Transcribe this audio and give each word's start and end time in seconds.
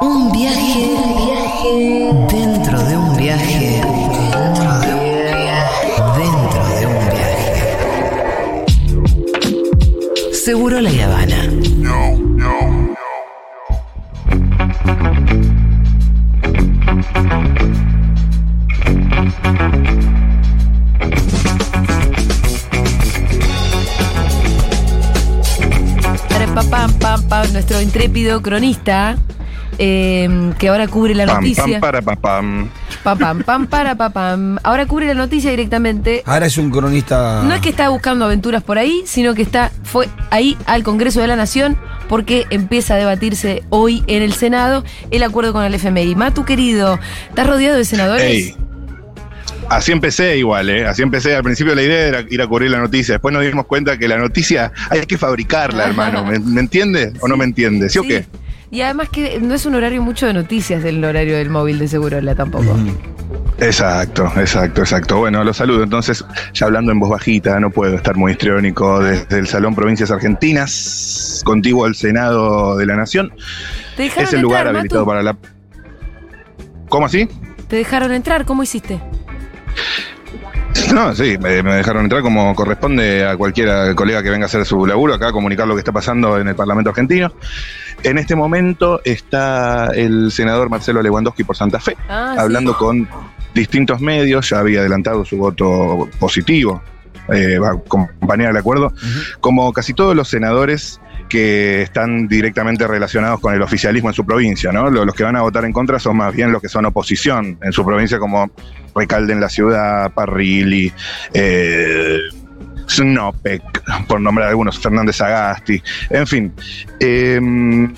Un 0.00 0.30
viaje, 0.30 0.96
dentro 2.30 2.82
de 2.82 2.96
un 2.96 3.16
viaje, 3.16 3.80
dentro 3.80 4.78
de 4.80 4.94
un 4.94 5.06
viaje, 5.42 5.92
dentro 6.18 6.66
de 6.78 6.86
un 6.86 6.98
viaje. 7.10 7.54
Seguro 10.32 10.80
la 10.80 10.90
Habana. 10.90 11.50
Pam, 27.00 27.22
pam, 27.28 27.52
nuestro 27.52 27.80
intrépido 27.80 28.42
cronista, 28.42 29.16
eh, 29.78 30.52
que 30.58 30.68
ahora 30.68 30.88
cubre 30.88 31.14
la 31.14 31.26
Pam, 31.26 31.36
noticia. 31.36 31.64
pam, 31.64 31.80
para, 31.80 32.02
pa, 32.02 32.16
pam. 32.16 32.70
Pam, 33.02 33.18
pam, 33.18 33.42
pam, 33.42 33.66
para, 33.66 33.94
pa, 33.96 34.10
pam. 34.10 34.58
Ahora 34.62 34.86
cubre 34.86 35.06
la 35.06 35.14
noticia 35.14 35.50
directamente. 35.50 36.22
Ahora 36.26 36.46
es 36.46 36.58
un 36.58 36.70
cronista. 36.70 37.42
No 37.44 37.54
es 37.54 37.60
que 37.60 37.68
está 37.68 37.88
buscando 37.88 38.24
aventuras 38.24 38.62
por 38.62 38.78
ahí, 38.78 39.02
sino 39.06 39.34
que 39.34 39.42
está 39.42 39.70
fue 39.84 40.08
ahí 40.30 40.56
al 40.66 40.82
Congreso 40.82 41.20
de 41.20 41.26
la 41.28 41.36
Nación 41.36 41.76
porque 42.08 42.46
empieza 42.50 42.94
a 42.94 42.96
debatirse 42.98 43.62
hoy 43.70 44.04
en 44.06 44.22
el 44.22 44.32
Senado 44.32 44.84
el 45.10 45.22
acuerdo 45.22 45.52
con 45.52 45.64
el 45.64 45.74
FMI. 45.74 46.14
Matu 46.14 46.44
querido, 46.44 46.98
¿estás 47.28 47.46
rodeado 47.46 47.76
de 47.76 47.84
senadores? 47.84 48.24
Ey. 48.24 48.56
Así 49.68 49.90
empecé 49.90 50.38
igual, 50.38 50.70
¿eh? 50.70 50.86
Así 50.86 51.02
empecé. 51.02 51.34
Al 51.34 51.42
principio 51.42 51.74
la 51.74 51.82
idea 51.82 52.06
era 52.06 52.24
ir 52.30 52.40
a 52.40 52.46
cubrir 52.46 52.70
la 52.70 52.78
noticia. 52.78 53.14
Después 53.14 53.34
nos 53.34 53.42
dimos 53.44 53.66
cuenta 53.66 53.98
que 53.98 54.06
la 54.06 54.16
noticia 54.16 54.70
hay 54.90 55.00
que 55.06 55.18
fabricarla, 55.18 55.84
hermano. 55.88 56.24
¿Me, 56.24 56.38
me 56.38 56.60
entiende 56.60 57.12
o 57.20 57.26
no 57.26 57.36
me 57.36 57.44
entiende? 57.44 57.88
¿Sí, 57.88 57.98
o 57.98 58.02
qué? 58.04 58.24
Y 58.70 58.80
además 58.80 59.08
que 59.10 59.38
no 59.40 59.54
es 59.54 59.64
un 59.66 59.74
horario 59.74 60.02
mucho 60.02 60.26
de 60.26 60.32
noticias 60.34 60.84
el 60.84 61.04
horario 61.04 61.36
del 61.36 61.50
móvil 61.50 61.78
de 61.78 61.88
Segurola 61.88 62.34
tampoco. 62.34 62.76
Exacto, 63.58 64.30
exacto, 64.36 64.82
exacto. 64.82 65.18
Bueno, 65.18 65.42
los 65.44 65.56
saludo. 65.56 65.82
Entonces, 65.82 66.24
ya 66.52 66.66
hablando 66.66 66.92
en 66.92 66.98
voz 66.98 67.10
bajita, 67.10 67.58
no 67.60 67.70
puedo 67.70 67.94
estar 67.94 68.14
muy 68.16 68.32
histriónico 68.32 69.00
desde 69.00 69.38
el 69.38 69.46
Salón 69.46 69.74
Provincias 69.74 70.10
Argentinas, 70.10 71.40
contiguo 71.44 71.86
al 71.86 71.94
Senado 71.94 72.76
de 72.76 72.86
la 72.86 72.96
Nación. 72.96 73.32
¿Te 73.96 74.04
dejaron 74.04 74.24
Es 74.24 74.32
el 74.34 74.40
lugar 74.42 74.66
entrar, 74.66 74.76
habilitado 74.76 75.06
Matu? 75.06 75.10
para 75.10 75.22
la. 75.22 75.36
¿Cómo 76.88 77.06
así? 77.06 77.28
¿Te 77.68 77.76
dejaron 77.76 78.12
entrar? 78.12 78.44
¿Cómo 78.44 78.62
hiciste? 78.62 79.00
No, 80.94 81.14
sí, 81.14 81.36
me, 81.38 81.62
me 81.62 81.74
dejaron 81.74 82.04
entrar 82.04 82.22
como 82.22 82.54
corresponde 82.54 83.26
a 83.26 83.36
cualquier 83.36 83.94
colega 83.94 84.22
que 84.22 84.30
venga 84.30 84.44
a 84.44 84.46
hacer 84.46 84.64
su 84.64 84.86
laburo 84.86 85.14
acá, 85.14 85.28
a 85.28 85.32
comunicar 85.32 85.66
lo 85.66 85.74
que 85.74 85.80
está 85.80 85.92
pasando 85.92 86.38
en 86.38 86.48
el 86.48 86.54
Parlamento 86.54 86.90
argentino. 86.90 87.32
En 88.02 88.18
este 88.18 88.34
momento 88.36 89.00
está 89.04 89.88
el 89.94 90.30
senador 90.30 90.68
Marcelo 90.70 91.02
Lewandowski 91.02 91.44
por 91.44 91.56
Santa 91.56 91.80
Fe, 91.80 91.96
Ah, 92.08 92.32
sí. 92.34 92.40
hablando 92.40 92.76
con 92.76 93.08
distintos 93.54 94.00
medios, 94.00 94.50
ya 94.50 94.58
había 94.60 94.80
adelantado 94.80 95.24
su 95.24 95.36
voto 95.38 96.08
positivo, 96.18 96.82
eh, 97.32 97.58
va 97.58 97.70
a 97.70 97.72
acompañar 97.72 98.50
el 98.50 98.56
acuerdo, 98.56 98.92
como 99.40 99.72
casi 99.72 99.94
todos 99.94 100.14
los 100.14 100.28
senadores 100.28 101.00
que 101.28 101.82
están 101.82 102.28
directamente 102.28 102.86
relacionados 102.86 103.40
con 103.40 103.54
el 103.54 103.62
oficialismo 103.62 104.08
en 104.10 104.14
su 104.14 104.24
provincia, 104.24 104.72
¿no? 104.72 104.90
Lo- 104.90 105.04
Los 105.04 105.14
que 105.14 105.24
van 105.24 105.36
a 105.36 105.42
votar 105.42 105.64
en 105.64 105.72
contra 105.72 105.98
son 105.98 106.16
más 106.16 106.34
bien 106.34 106.52
los 106.52 106.60
que 106.62 106.68
son 106.68 106.84
oposición 106.86 107.58
en 107.62 107.72
su 107.72 107.84
provincia, 107.84 108.18
como 108.18 108.50
Recalde 108.94 109.32
en 109.32 109.40
la 109.40 109.48
ciudad, 109.48 110.10
Parrilli, 110.12 110.92
eh, 111.34 112.18
Snopek, 112.88 113.62
por 114.06 114.20
nombrar 114.20 114.48
algunos, 114.48 114.78
Fernández 114.78 115.20
Agasti, 115.20 115.82
en 116.10 116.26
fin. 116.26 116.52
Eh, 117.00 117.40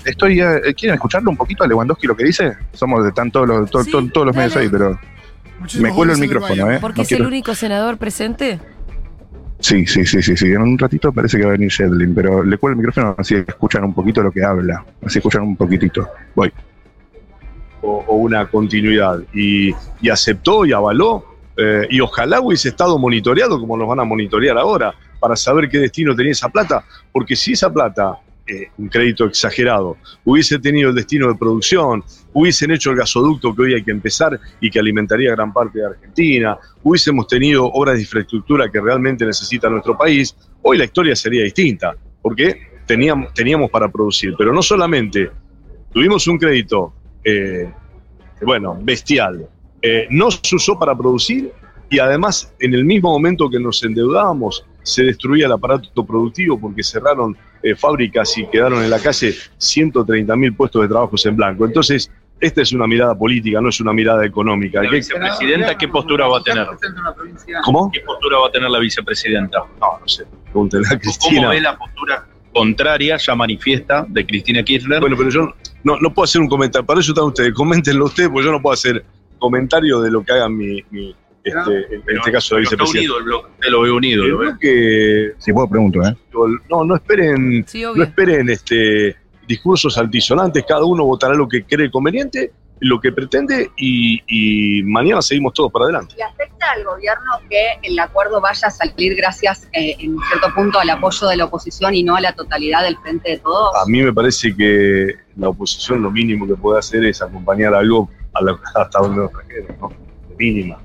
estoy, 0.04 0.40
eh, 0.40 0.74
¿Quieren 0.76 0.94
escucharlo 0.94 1.30
un 1.30 1.36
poquito 1.36 1.64
a 1.64 1.66
Lewandowski 1.66 2.06
lo 2.06 2.16
que 2.16 2.24
dice? 2.24 2.56
Somos 2.72 3.04
de 3.04 3.12
tanto 3.12 3.44
los, 3.44 3.70
to- 3.70 3.84
Sí, 3.84 3.90
to- 3.90 4.06
todos 4.08 4.28
los 4.28 4.36
medios 4.36 4.56
ahí, 4.56 4.68
pero 4.68 4.98
me 5.80 5.90
cuelo 5.90 6.12
el 6.14 6.18
micrófono, 6.18 6.70
¿eh? 6.72 6.78
Porque 6.80 6.98
No 6.98 7.02
es 7.02 7.12
el 7.12 7.26
único 7.26 7.54
senador 7.54 7.98
presente. 7.98 8.58
Sí, 9.60 9.86
sí, 9.86 10.04
sí, 10.06 10.22
sí, 10.22 10.36
sí. 10.36 10.46
En 10.46 10.62
un 10.62 10.78
ratito 10.78 11.12
parece 11.12 11.36
que 11.36 11.44
va 11.44 11.50
a 11.50 11.52
venir 11.52 11.68
Shedlin, 11.68 12.14
pero 12.14 12.44
le 12.44 12.58
cuelo 12.58 12.72
el 12.72 12.78
micrófono 12.78 13.14
así 13.18 13.34
escuchan 13.34 13.84
un 13.84 13.92
poquito 13.94 14.22
lo 14.22 14.30
que 14.30 14.44
habla. 14.44 14.84
Así 15.04 15.18
escuchan 15.18 15.42
un 15.42 15.56
poquitito. 15.56 16.08
Voy. 16.34 16.52
o, 17.82 18.16
una 18.16 18.46
continuidad. 18.46 19.20
Y, 19.34 19.74
y 20.00 20.08
aceptó 20.10 20.64
y 20.64 20.72
avaló. 20.72 21.24
eh, 21.56 21.86
y 21.90 22.00
ojalá 22.00 22.40
hubiese 22.40 22.68
estado 22.68 22.98
monitoreado 22.98 23.58
como 23.58 23.76
nos 23.76 23.88
van 23.88 23.98
a 24.00 24.04
monitorear 24.04 24.56
ahora, 24.56 24.94
para 25.18 25.34
saber 25.34 25.68
qué 25.68 25.78
destino 25.78 26.14
tenía 26.14 26.32
esa 26.32 26.48
plata. 26.48 26.84
Porque 27.10 27.34
si 27.34 27.52
esa 27.54 27.72
plata, 27.72 28.16
eh, 28.48 28.70
un 28.78 28.88
crédito 28.88 29.26
exagerado, 29.26 29.96
hubiese 30.24 30.58
tenido 30.58 30.90
el 30.90 30.96
destino 30.96 31.28
de 31.28 31.34
producción, 31.34 32.02
hubiesen 32.32 32.70
hecho 32.70 32.90
el 32.90 32.96
gasoducto 32.96 33.54
que 33.54 33.62
hoy 33.62 33.74
hay 33.74 33.84
que 33.84 33.90
empezar 33.90 34.38
y 34.60 34.70
que 34.70 34.78
alimentaría 34.78 35.32
gran 35.32 35.52
parte 35.52 35.78
de 35.78 35.86
Argentina, 35.86 36.58
hubiésemos 36.82 37.26
tenido 37.26 37.66
obras 37.66 37.96
de 37.96 38.02
infraestructura 38.02 38.70
que 38.70 38.80
realmente 38.80 39.24
necesita 39.26 39.68
nuestro 39.68 39.96
país, 39.96 40.34
hoy 40.62 40.78
la 40.78 40.84
historia 40.84 41.14
sería 41.14 41.44
distinta. 41.44 41.94
Porque 42.20 42.68
teníamos, 42.88 43.32
teníamos 43.34 43.70
para 43.70 43.88
producir. 43.88 44.34
Pero 44.36 44.52
no 44.52 44.62
solamente 44.62 45.30
tuvimos 45.92 46.26
un 46.26 46.38
crédito 46.38 46.92
eh, 47.22 47.70
bueno, 48.42 48.76
bestial. 48.82 49.46
Eh, 49.80 50.08
no 50.10 50.30
se 50.30 50.56
usó 50.56 50.76
para 50.76 50.96
producir 50.96 51.52
y 51.88 52.00
además 52.00 52.52
en 52.58 52.74
el 52.74 52.84
mismo 52.84 53.10
momento 53.10 53.48
que 53.48 53.60
nos 53.60 53.82
endeudábamos 53.84 54.64
se 54.82 55.04
destruía 55.04 55.46
el 55.46 55.52
aparato 55.52 56.04
productivo 56.04 56.58
porque 56.58 56.82
cerraron 56.82 57.36
eh, 57.62 57.74
fábricas 57.74 58.36
y 58.38 58.46
quedaron 58.46 58.82
en 58.82 58.90
la 58.90 58.98
calle 58.98 59.34
130 59.58 60.36
mil 60.36 60.54
puestos 60.54 60.82
de 60.82 60.88
trabajos 60.88 61.24
en 61.26 61.36
blanco. 61.36 61.66
Entonces, 61.66 62.10
esta 62.40 62.62
es 62.62 62.72
una 62.72 62.86
mirada 62.86 63.16
política, 63.16 63.60
no 63.60 63.68
es 63.68 63.80
una 63.80 63.92
mirada 63.92 64.24
económica. 64.24 64.82
La 64.82 64.90
vicepresidenta, 64.90 65.76
¿qué 65.76 65.88
postura 65.88 66.28
va 66.28 66.38
a 66.38 66.42
tener? 66.42 66.66
¿Cómo? 67.64 67.90
¿Qué 67.92 68.00
postura 68.00 68.38
va 68.38 68.46
a 68.48 68.50
tener 68.50 68.70
la 68.70 68.78
vicepresidenta? 68.78 69.58
No, 69.80 69.98
no 70.00 70.08
sé. 70.08 70.24
Pregúntenle 70.44 70.86
a 70.86 70.90
¿Cómo 70.90 71.00
Cristina. 71.00 71.48
ve 71.50 71.60
la 71.60 71.76
postura 71.76 72.26
contraria, 72.52 73.16
ya 73.16 73.34
manifiesta, 73.34 74.06
de 74.08 74.24
Cristina 74.24 74.62
Kirchner? 74.62 75.00
Bueno, 75.00 75.16
pero 75.16 75.30
yo 75.30 75.52
no, 75.82 75.98
no 75.98 76.14
puedo 76.14 76.24
hacer 76.24 76.40
un 76.40 76.48
comentario. 76.48 76.86
Para 76.86 77.00
eso 77.00 77.10
están 77.12 77.24
ustedes. 77.24 77.52
Coméntenlo 77.52 78.04
ustedes, 78.04 78.28
porque 78.28 78.46
yo 78.46 78.52
no 78.52 78.62
puedo 78.62 78.74
hacer 78.74 79.04
comentario 79.38 80.00
de 80.00 80.10
lo 80.10 80.22
que 80.22 80.32
hagan 80.32 80.56
mi, 80.56 80.82
mi, 80.90 81.14
este, 81.48 81.94
en 81.94 82.02
Pero- 82.02 82.18
este 82.18 82.32
caso 82.32 82.56
de 82.56 82.62
pero 82.62 82.70
está 82.70 82.84
vicepresidente. 82.84 82.98
unido 82.98 83.18
el 83.18 83.24
bloque, 83.24 83.48
te 83.60 83.70
lo 83.70 83.80
veo 83.82 83.96
unido. 83.96 84.22
Yo 84.24 84.28
lo 84.32 84.38
veo. 84.38 84.56
creo 84.58 84.58
que 84.60 85.32
Si 85.38 85.52
puedo, 85.52 85.68
pregunto, 85.68 86.00
¿eh? 86.02 86.14
no, 86.70 86.84
no 86.84 86.94
esperen, 86.94 87.64
Sí, 87.66 87.82
no 87.82 88.02
esperen 88.02 88.48
este 88.50 89.16
discursos 89.46 89.96
altisonantes, 89.96 90.64
cada 90.68 90.84
uno 90.84 91.04
votará 91.04 91.34
lo 91.34 91.48
que 91.48 91.64
cree 91.64 91.90
conveniente, 91.90 92.52
lo 92.80 93.00
que 93.00 93.10
pretende, 93.12 93.70
y, 93.78 94.20
y 94.28 94.82
mañana 94.84 95.22
seguimos 95.22 95.54
todos 95.54 95.72
para 95.72 95.86
adelante. 95.86 96.14
¿Le 96.18 96.22
afecta 96.22 96.70
al 96.72 96.84
gobierno 96.84 97.24
que 97.48 97.78
el 97.82 97.98
acuerdo 97.98 98.40
vaya 98.42 98.68
a 98.68 98.70
salir 98.70 99.16
gracias, 99.16 99.66
eh, 99.72 99.96
en 99.98 100.16
cierto 100.28 100.54
punto, 100.54 100.78
al 100.78 100.90
apoyo 100.90 101.26
de 101.28 101.36
la 101.38 101.46
oposición 101.46 101.94
y 101.94 102.02
no 102.04 102.14
a 102.14 102.20
la 102.20 102.34
totalidad 102.34 102.82
del 102.84 102.98
frente 102.98 103.30
de 103.30 103.38
todos? 103.38 103.70
A 103.74 103.86
mí 103.88 104.02
me 104.02 104.12
parece 104.12 104.54
que 104.54 105.14
la 105.36 105.48
oposición 105.48 106.02
lo 106.02 106.10
mínimo 106.10 106.46
que 106.46 106.54
puede 106.54 106.78
hacer 106.78 107.04
es 107.06 107.20
acompañar 107.22 107.74
algo 107.74 108.10
a 108.34 108.42
la- 108.44 108.58
hasta 108.76 108.98
donde 109.00 109.22
nos 109.22 109.32
trajeron, 109.32 109.76
¿no? 109.80 109.92
Mínima. 110.38 110.78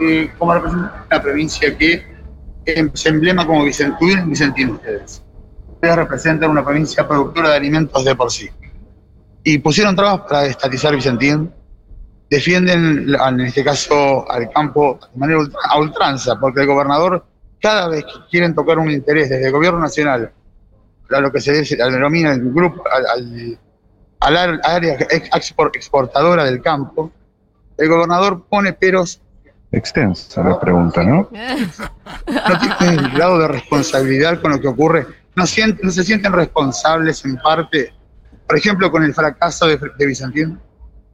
Eh, 0.00 0.30
como 0.38 0.54
representa 0.54 1.04
una 1.10 1.22
provincia 1.22 1.76
que 1.76 2.04
eh, 2.66 2.90
se 2.92 3.08
emblema 3.08 3.46
como 3.46 3.64
Vicentín, 3.64 4.28
Vicentín 4.28 4.70
ustedes. 4.70 5.22
Ustedes 5.74 5.96
representan 5.96 6.50
una 6.50 6.64
provincia 6.64 7.06
productora 7.06 7.50
de 7.50 7.56
alimentos 7.56 8.04
de 8.04 8.14
por 8.14 8.30
sí. 8.30 8.50
Y 9.44 9.58
pusieron 9.58 9.94
trabas 9.96 10.22
para 10.22 10.46
estatizar 10.46 10.94
Vicentín. 10.94 11.50
Defienden, 12.28 13.14
en 13.14 13.40
este 13.40 13.62
caso, 13.62 14.28
al 14.30 14.50
campo 14.50 14.98
de 15.12 15.18
manera 15.18 15.40
a 15.70 15.78
ultranza, 15.78 16.38
porque 16.40 16.62
el 16.62 16.66
gobernador, 16.66 17.24
cada 17.60 17.88
vez 17.88 18.04
que 18.04 18.18
quieren 18.30 18.52
tocar 18.54 18.78
un 18.78 18.90
interés 18.90 19.30
desde 19.30 19.46
el 19.46 19.52
gobierno 19.52 19.78
nacional, 19.78 20.32
a 21.08 21.20
lo 21.20 21.30
que 21.30 21.40
se 21.40 21.52
denomina 21.76 22.32
el 22.32 22.52
grupo, 22.52 22.82
al, 22.90 23.06
al- 23.06 23.58
al 24.36 24.60
área 24.64 24.94
ex- 24.94 25.30
export- 25.30 25.76
exportadora 25.76 26.44
del 26.44 26.60
campo, 26.60 27.12
el 27.78 27.88
gobernador 27.88 28.44
pone 28.50 28.72
peros 28.72 29.20
Extensa 29.76 30.42
la 30.42 30.58
pregunta, 30.58 31.02
¿no? 31.04 31.28
no 31.30 32.76
tienen 32.78 32.98
el 32.98 33.10
grado 33.10 33.38
de 33.40 33.48
responsabilidad 33.48 34.40
con 34.40 34.52
lo 34.52 34.60
que 34.60 34.68
ocurre, 34.68 35.06
no, 35.34 35.44
sienten- 35.44 35.80
no 35.82 35.90
se 35.90 36.02
sienten 36.02 36.32
responsables 36.32 37.22
en 37.26 37.36
parte, 37.36 37.92
por 38.46 38.56
ejemplo, 38.56 38.90
con 38.90 39.02
el 39.04 39.12
fracaso 39.12 39.66
de, 39.66 39.78
de 39.98 40.06
Vicentín. 40.06 40.58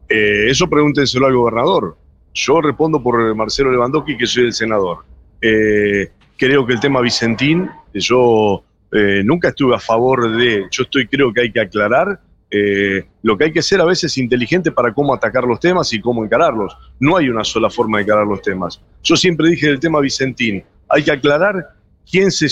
Eh, 0.09 0.49
eso 0.49 0.69
pregúntenselo 0.69 1.27
al 1.27 1.35
gobernador. 1.35 1.97
Yo 2.35 2.61
respondo 2.61 3.03
por 3.03 3.35
Marcelo 3.35 3.73
Lewandowski, 3.73 4.17
que 4.17 4.27
soy 4.27 4.45
el 4.45 4.53
senador. 4.53 4.99
Eh, 5.41 6.13
creo 6.39 6.65
que 6.65 6.75
el 6.75 6.81
tema 6.81 7.01
Vicentín, 7.01 7.69
yo 7.93 8.63
eh, 8.93 9.23
nunca 9.25 9.49
estuve 9.49 9.75
a 9.75 9.81
favor 9.81 10.37
de, 10.37 10.67
yo 10.71 10.85
estoy, 10.85 11.09
creo 11.09 11.33
que 11.33 11.41
hay 11.43 11.53
que 11.53 11.61
aclarar 11.61 12.21
eh, 12.55 13.05
lo 13.23 13.37
que 13.39 13.45
hay 13.45 13.53
que 13.53 13.63
ser 13.63 13.81
a 13.81 13.85
veces 13.87 14.19
inteligente 14.19 14.71
para 14.71 14.93
cómo 14.93 15.15
atacar 15.15 15.45
los 15.45 15.59
temas 15.59 15.93
y 15.95 16.01
cómo 16.01 16.23
encararlos. 16.23 16.77
No 17.01 17.17
hay 17.17 17.29
una 17.31 17.45
sola 17.45 17.71
forma 17.71 17.99
de 17.99 18.05
encarar 18.05 18.27
los 18.27 18.43
temas. 18.43 18.81
Yo 19.03 19.17
siempre 19.17 19.49
dije 19.49 19.69
del 19.69 19.81
tema 19.81 20.01
Vicentín, 20.01 20.63
hay 20.89 21.03
que 21.03 21.13
aclarar 21.13 21.71
quién 22.11 22.31
se, 22.31 22.47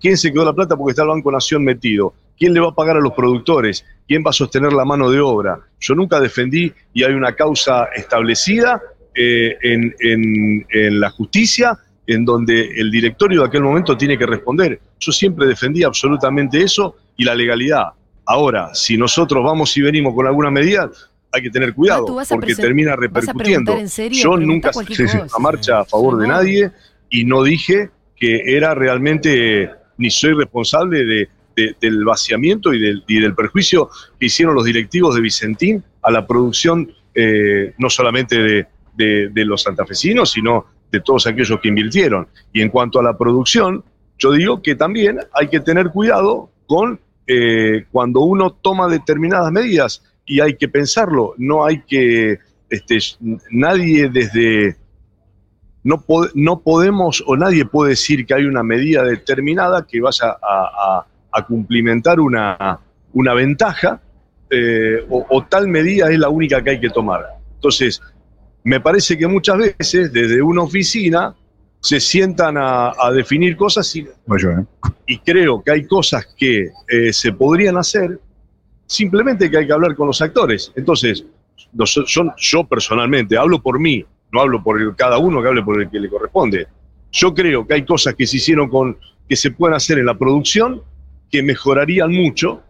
quién 0.00 0.16
se 0.16 0.32
quedó 0.32 0.44
la 0.46 0.54
plata 0.54 0.74
porque 0.76 0.92
está 0.92 1.02
el 1.02 1.08
Banco 1.08 1.30
Nación 1.30 1.62
metido. 1.64 2.14
¿Quién 2.38 2.54
le 2.54 2.60
va 2.60 2.68
a 2.68 2.74
pagar 2.74 2.96
a 2.96 3.00
los 3.00 3.12
productores? 3.12 3.84
¿Quién 4.08 4.22
va 4.24 4.30
a 4.30 4.32
sostener 4.32 4.72
la 4.72 4.84
mano 4.84 5.10
de 5.10 5.20
obra? 5.20 5.58
Yo 5.80 5.94
nunca 5.94 6.18
defendí 6.20 6.72
y 6.94 7.02
hay 7.02 7.12
una 7.12 7.34
causa 7.34 7.84
establecida 7.94 8.80
eh, 9.14 9.56
en, 9.62 9.94
en- 10.00 10.66
en 10.70 11.00
la 11.00 11.10
justicia 11.10 11.78
en 12.06 12.24
donde 12.24 12.70
el 12.78 12.90
directorio 12.90 13.40
de 13.42 13.46
aquel 13.48 13.62
momento 13.62 13.96
tiene 13.96 14.16
que 14.16 14.26
responder. 14.26 14.80
Yo 15.00 15.12
siempre 15.12 15.46
defendí 15.46 15.82
absolutamente 15.82 16.62
eso 16.62 16.96
y 17.16 17.24
la 17.24 17.34
legalidad. 17.34 17.88
Ahora, 18.26 18.74
si 18.74 18.96
nosotros 18.96 19.42
vamos 19.44 19.76
y 19.76 19.82
venimos 19.82 20.14
con 20.14 20.26
alguna 20.26 20.50
medida, 20.50 20.90
hay 21.32 21.42
que 21.42 21.50
tener 21.50 21.74
cuidado, 21.74 22.04
Ah, 22.04 22.06
¿tú 22.06 22.14
vas 22.16 22.32
a 22.32 22.34
porque 22.34 22.54
termina 22.54 22.96
repercutiendo. 22.96 23.72
preguntar 23.72 23.78
en 23.78 23.88
serio? 23.88 24.22
Yo 24.22 24.36
nunca 24.36 24.70
hice 24.88 25.04
una 25.16 25.26
marcha 25.38 25.80
a 25.80 25.84
favor 25.84 26.18
de 26.18 26.28
nadie 26.28 26.70
y 27.10 27.24
no 27.24 27.42
dije 27.42 27.90
que 28.16 28.56
era 28.56 28.74
realmente, 28.74 29.70
ni 29.98 30.10
soy 30.10 30.32
responsable 30.34 31.04
de, 31.04 31.28
de- 31.54 31.76
del 31.80 32.04
vaciamiento 32.04 32.72
y 32.74 32.80
del, 32.80 33.04
y 33.06 33.20
del 33.20 33.34
perjuicio 33.34 33.90
que 34.18 34.26
hicieron 34.26 34.54
los 34.54 34.64
directivos 34.64 35.14
de 35.14 35.20
Vicentín 35.20 35.84
a 36.02 36.10
la 36.10 36.26
producción, 36.26 36.90
eh, 37.14 37.74
no 37.78 37.88
solamente 37.90 38.38
de- 38.42 38.66
de 39.28 39.44
los 39.44 39.62
santafesinos, 39.62 40.32
sino 40.32 40.64
de 40.90 41.00
todos 41.00 41.26
aquellos 41.26 41.60
que 41.60 41.68
invirtieron. 41.68 42.26
Y 42.52 42.62
en 42.62 42.70
cuanto 42.70 42.98
a 42.98 43.02
la 43.02 43.16
producción, 43.18 43.84
yo 44.18 44.32
digo 44.32 44.62
que 44.62 44.74
también 44.74 45.18
hay 45.34 45.48
que 45.48 45.60
tener 45.60 45.90
cuidado 45.90 46.50
con 46.66 46.98
eh, 47.26 47.86
cuando 47.90 48.20
uno 48.20 48.52
toma 48.52 48.88
determinadas 48.88 49.50
medidas 49.52 50.02
y 50.24 50.40
hay 50.40 50.56
que 50.56 50.68
pensarlo, 50.68 51.34
no 51.38 51.64
hay 51.64 51.82
que, 51.82 52.38
este, 52.70 52.98
nadie 53.50 54.08
desde, 54.08 54.76
no, 55.82 56.04
no 56.34 56.60
podemos 56.60 57.22
o 57.26 57.36
nadie 57.36 57.64
puede 57.64 57.90
decir 57.90 58.26
que 58.26 58.34
hay 58.34 58.44
una 58.44 58.62
medida 58.62 59.04
determinada 59.04 59.86
que 59.86 60.00
vaya 60.00 60.36
a, 60.42 61.06
cumplimentar 61.46 62.18
una, 62.18 62.80
una 63.12 63.34
ventaja 63.34 64.00
eh, 64.48 65.04
o 65.10 65.44
tal 65.44 65.68
medida 65.68 66.10
es 66.10 66.18
la 66.18 66.30
única 66.30 66.64
que 66.64 66.70
hay 66.70 66.80
que 66.80 66.88
tomar. 66.88 67.26
Entonces, 67.56 68.00
me 68.64 68.80
parece 68.80 69.16
que 69.16 69.26
muchas 69.26 69.58
veces 69.58 70.12
desde 70.12 70.42
una 70.42 70.62
oficina 70.62 71.36
se 71.80 72.00
sientan 72.00 72.56
a, 72.56 72.92
a 72.98 73.12
definir 73.12 73.56
cosas 73.56 73.94
y 73.94 74.06
y 75.06 75.18
creo 75.18 75.62
que 75.62 75.70
hay 75.70 75.86
cosas 75.86 76.26
que 76.36 76.70
eh, 76.88 77.12
se 77.12 77.32
podrían 77.32 77.76
hacer, 77.76 78.18
simplemente 78.86 79.50
que 79.50 79.58
hay 79.58 79.66
que 79.66 79.72
hablar 79.72 79.94
con 79.94 80.06
los 80.08 80.20
actores. 80.20 80.72
Entonces, 80.76 81.24
los- 81.74 82.00
yo, 82.06 82.22
yo 82.36 82.64
personalmente 82.64 83.36
hablo 83.36 83.60
por 83.62 83.78
mí, 83.78 84.04
no 84.32 84.40
hablo 84.40 84.62
por 84.62 84.80
el- 84.80 84.94
cada 84.96 85.18
uno 85.18 85.40
que 85.42 85.48
hable 85.48 85.62
por 85.62 85.80
el 85.80 85.88
que 85.90 86.00
le 86.00 86.08
corresponde. 86.08 86.66
Yo 87.12 87.34
creo 87.34 87.66
que 87.66 87.74
hay 87.74 87.84
cosas 87.84 88.14
que 88.14 88.26
se 88.26 88.36
hicieron 88.38 88.68
con, 88.68 88.98
que 89.28 89.36
se 89.36 89.50
pueden 89.50 89.74
hacer 89.76 89.98
en 89.98 90.06
la 90.06 90.18
producción 90.18 90.82
que 91.30 91.42
mejorarían 91.42 92.10
mucho 92.12 92.62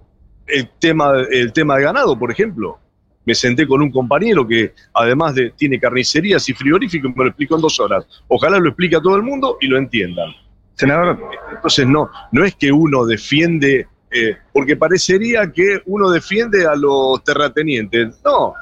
el 0.46 0.68
tema, 0.78 1.12
el 1.30 1.52
tema 1.52 1.76
de 1.76 1.84
ganado, 1.84 2.18
por 2.18 2.30
ejemplo. 2.30 2.78
Me 3.26 3.34
senté 3.34 3.66
con 3.66 3.82
un 3.82 3.90
compañero 3.90 4.46
que 4.46 4.72
además 4.94 5.34
de 5.34 5.50
tiene 5.50 5.78
carnicerías 5.78 6.48
y 6.48 6.54
frigoríficos, 6.54 7.14
me 7.14 7.24
lo 7.24 7.30
explicó 7.30 7.56
en 7.56 7.62
dos 7.62 7.78
horas. 7.78 8.06
Ojalá 8.28 8.58
lo 8.58 8.68
explique 8.68 8.96
a 8.96 9.02
todo 9.02 9.16
el 9.16 9.22
mundo 9.22 9.58
y 9.60 9.66
lo 9.66 9.76
entiendan. 9.76 10.30
Senador, 10.74 11.18
Entonces 11.54 11.86
no, 11.86 12.10
no 12.32 12.44
es 12.44 12.54
que 12.54 12.70
uno 12.70 13.04
defiende, 13.04 13.88
eh, 14.10 14.36
porque 14.52 14.76
parecería 14.76 15.50
que 15.50 15.80
uno 15.86 16.10
defiende 16.10 16.66
a 16.66 16.76
los 16.76 17.22
terratenientes. 17.24 18.20
No, 18.24 18.54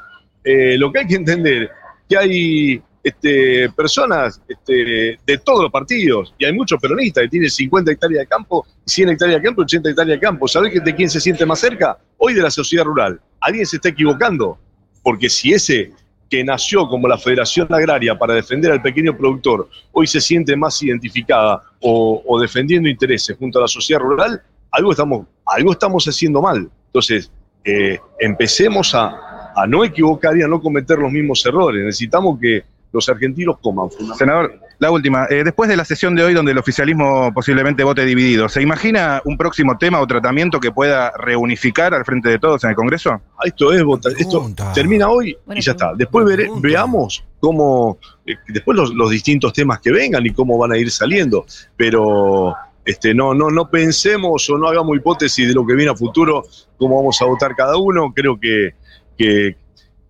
eh, 0.42 0.76
lo 0.78 0.90
que 0.90 1.00
hay 1.00 1.06
que 1.06 1.16
entender 1.16 1.70
que 2.08 2.16
hay 2.16 2.82
este, 3.02 3.68
personas 3.70 4.40
este, 4.48 5.18
de 5.24 5.38
todos 5.38 5.64
los 5.64 5.70
partidos 5.70 6.34
y 6.38 6.44
hay 6.44 6.52
muchos 6.52 6.80
peronistas 6.80 7.24
que 7.24 7.28
tienen 7.28 7.50
50 7.50 7.92
hectáreas 7.92 8.20
de 8.20 8.26
campo, 8.26 8.66
100 8.86 9.10
hectáreas 9.10 9.40
de 9.40 9.46
campo, 9.46 9.62
80 9.62 9.90
hectáreas 9.90 10.20
de 10.20 10.26
campo. 10.26 10.48
¿Sabés 10.48 10.82
de 10.82 10.94
quién 10.94 11.10
se 11.10 11.20
siente 11.20 11.44
más 11.44 11.58
cerca? 11.58 11.98
Hoy 12.16 12.34
de 12.34 12.42
la 12.42 12.50
sociedad 12.50 12.84
rural. 12.84 13.20
Alguien 13.44 13.66
se 13.66 13.76
está 13.76 13.90
equivocando, 13.90 14.58
porque 15.02 15.28
si 15.28 15.52
ese 15.52 15.92
que 16.30 16.42
nació 16.42 16.88
como 16.88 17.06
la 17.06 17.18
Federación 17.18 17.68
Agraria 17.70 18.18
para 18.18 18.32
defender 18.32 18.72
al 18.72 18.80
pequeño 18.80 19.14
productor, 19.14 19.68
hoy 19.92 20.06
se 20.06 20.18
siente 20.18 20.56
más 20.56 20.82
identificada 20.82 21.62
o, 21.80 22.38
defendiendo 22.40 22.88
intereses 22.88 23.36
junto 23.38 23.58
a 23.58 23.62
la 23.62 23.68
sociedad 23.68 24.00
rural, 24.00 24.42
algo 24.70 24.92
estamos, 24.92 25.26
algo 25.44 25.72
estamos 25.72 26.06
haciendo 26.06 26.40
mal. 26.40 26.70
Entonces, 26.86 27.30
eh, 27.64 27.98
empecemos 28.18 28.94
a, 28.94 29.52
a 29.54 29.66
no 29.66 29.84
equivocar 29.84 30.34
y 30.38 30.42
a 30.42 30.48
no 30.48 30.58
cometer 30.62 30.98
los 30.98 31.12
mismos 31.12 31.44
errores. 31.44 31.84
Necesitamos 31.84 32.38
que 32.40 32.64
los 32.92 33.06
argentinos 33.10 33.58
coman. 33.58 33.90
senador, 34.16 34.58
la 34.84 34.90
última. 34.92 35.26
Eh, 35.30 35.42
después 35.44 35.68
de 35.68 35.76
la 35.76 35.84
sesión 35.84 36.14
de 36.14 36.22
hoy, 36.22 36.34
donde 36.34 36.52
el 36.52 36.58
oficialismo 36.58 37.32
posiblemente 37.34 37.82
vote 37.84 38.04
dividido, 38.04 38.48
¿se 38.48 38.62
imagina 38.62 39.20
un 39.24 39.36
próximo 39.36 39.76
tema 39.78 40.00
o 40.00 40.06
tratamiento 40.06 40.60
que 40.60 40.70
pueda 40.72 41.12
reunificar 41.18 41.92
al 41.94 42.04
frente 42.04 42.28
de 42.28 42.38
todos 42.38 42.62
en 42.64 42.70
el 42.70 42.76
Congreso? 42.76 43.10
Ah, 43.12 43.42
Esto 43.44 43.72
es 43.72 43.82
vota- 43.82 44.10
esto 44.16 44.40
termina 44.74 45.08
hoy 45.08 45.36
y 45.54 45.60
ya 45.60 45.72
está. 45.72 45.92
Después 45.96 46.24
vere- 46.26 46.48
veamos 46.60 47.24
cómo, 47.40 47.98
eh, 48.26 48.34
después 48.48 48.76
los, 48.76 48.94
los 48.94 49.10
distintos 49.10 49.52
temas 49.52 49.80
que 49.80 49.90
vengan 49.90 50.24
y 50.24 50.30
cómo 50.30 50.56
van 50.58 50.72
a 50.72 50.78
ir 50.78 50.90
saliendo. 50.90 51.44
Pero 51.76 52.54
este, 52.84 53.14
no, 53.14 53.34
no, 53.34 53.50
no 53.50 53.68
pensemos 53.70 54.48
o 54.50 54.58
no 54.58 54.68
hagamos 54.68 54.96
hipótesis 54.96 55.48
de 55.48 55.54
lo 55.54 55.66
que 55.66 55.74
viene 55.74 55.90
a 55.92 55.94
futuro, 55.96 56.44
cómo 56.76 56.96
vamos 56.96 57.20
a 57.22 57.24
votar 57.24 57.54
cada 57.56 57.76
uno. 57.76 58.12
Creo 58.14 58.38
que, 58.38 58.74
que 59.16 59.56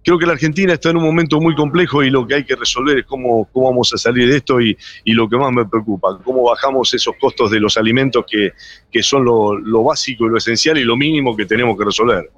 creo 0.04 0.18
que 0.18 0.26
la 0.26 0.32
Argentina 0.32 0.74
está 0.74 0.90
en 0.90 0.98
un 0.98 1.04
momento 1.04 1.40
muy 1.40 1.54
complejo 1.54 2.02
y 2.02 2.10
lo 2.10 2.26
que 2.26 2.34
hay 2.34 2.44
que 2.44 2.54
resolver 2.54 2.98
es 2.98 3.06
cómo, 3.06 3.48
cómo 3.52 3.70
vamos 3.70 3.92
a 3.94 3.96
salir 3.96 4.28
de 4.28 4.36
esto 4.36 4.60
y, 4.60 4.76
y 5.04 5.12
lo 5.12 5.28
que 5.28 5.36
más 5.36 5.50
me 5.50 5.64
preocupa, 5.64 6.18
cómo 6.22 6.42
bajamos 6.44 6.92
esos 6.94 7.14
costos 7.18 7.50
de 7.50 7.58
los 7.58 7.76
alimentos 7.76 8.24
que, 8.28 8.52
que 8.90 9.02
son 9.02 9.24
lo, 9.24 9.58
lo 9.58 9.82
básico 9.82 10.26
y 10.26 10.28
lo 10.28 10.36
esencial 10.36 10.78
y 10.78 10.84
lo 10.84 10.96
mínimo 10.96 11.34
que 11.34 11.46
tenemos 11.46 11.76
que 11.76 11.84
resolver. 11.84 12.30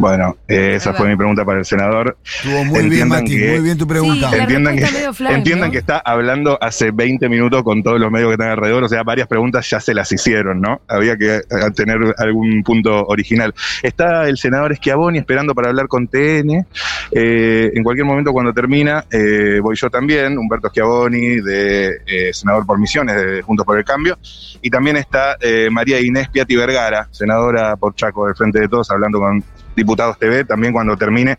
Bueno, 0.00 0.38
eh, 0.48 0.72
esa 0.76 0.94
fue 0.94 1.08
mi 1.08 1.14
pregunta 1.16 1.44
para 1.44 1.58
el 1.58 1.64
senador. 1.66 2.16
Estuvo 2.24 2.64
muy 2.64 2.72
bien, 2.72 2.84
Entiendan 2.84 3.08
Mati, 3.22 3.36
que- 3.36 3.50
muy 3.50 3.60
bien 3.60 3.76
tu 3.76 3.86
pregunta. 3.86 4.30
Sí, 4.30 4.36
entiendan 4.38 4.76
que, 4.76 5.12
flan, 5.12 5.34
entiendan 5.34 5.68
¿no? 5.68 5.72
que 5.72 5.78
está 5.78 5.98
hablando 5.98 6.58
hace 6.58 6.90
20 6.90 7.28
minutos 7.28 7.62
con 7.62 7.82
todos 7.82 8.00
los 8.00 8.10
medios 8.10 8.28
que 8.28 8.32
están 8.34 8.48
alrededor, 8.48 8.82
o 8.84 8.88
sea, 8.88 9.02
varias 9.02 9.28
preguntas 9.28 9.68
ya 9.68 9.78
se 9.78 9.92
las 9.92 10.10
hicieron, 10.10 10.60
¿no? 10.62 10.80
Había 10.88 11.18
que 11.18 11.36
eh, 11.36 11.42
tener 11.76 11.98
algún 12.16 12.62
punto 12.62 13.04
original. 13.08 13.54
Está 13.82 14.26
el 14.26 14.38
senador 14.38 14.74
Schiavoni 14.74 15.18
esperando 15.18 15.54
para 15.54 15.68
hablar 15.68 15.86
con 15.86 16.08
TN. 16.08 16.64
Eh, 17.12 17.70
en 17.74 17.82
cualquier 17.82 18.06
momento 18.06 18.32
cuando 18.32 18.54
termina, 18.54 19.04
eh, 19.10 19.60
voy 19.62 19.76
yo 19.76 19.90
también, 19.90 20.38
Humberto 20.38 20.68
Schiavoni, 20.70 21.40
de 21.42 21.98
eh, 22.06 22.32
senador 22.32 22.64
por 22.64 22.78
Misiones, 22.78 23.16
de 23.16 23.42
Juntos 23.42 23.66
por 23.66 23.76
el 23.76 23.84
Cambio. 23.84 24.18
Y 24.62 24.70
también 24.70 24.96
está 24.96 25.36
eh, 25.40 25.68
María 25.70 26.00
Inés 26.00 26.28
Piatti 26.30 26.56
Vergara, 26.56 27.06
senadora 27.10 27.76
por 27.76 27.94
Chaco 27.94 28.26
del 28.26 28.34
Frente 28.34 28.60
de 28.60 28.68
Todos, 28.68 28.90
hablando 28.90 29.18
con 29.18 29.42
diputados 29.80 30.18
TV, 30.18 30.44
también 30.44 30.72
cuando 30.72 30.96
termine. 30.96 31.36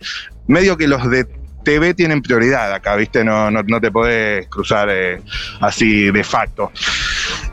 Medio 0.47 0.75
que 0.77 0.87
los 0.87 1.09
de 1.09 1.25
TV 1.63 1.93
tienen 1.93 2.21
prioridad 2.23 2.73
acá, 2.73 2.95
¿viste? 2.95 3.23
No, 3.23 3.51
no, 3.51 3.61
no 3.63 3.79
te 3.79 3.91
podés 3.91 4.47
cruzar 4.47 4.89
eh, 4.91 5.21
así 5.59 6.09
de 6.11 6.23
facto. 6.23 6.71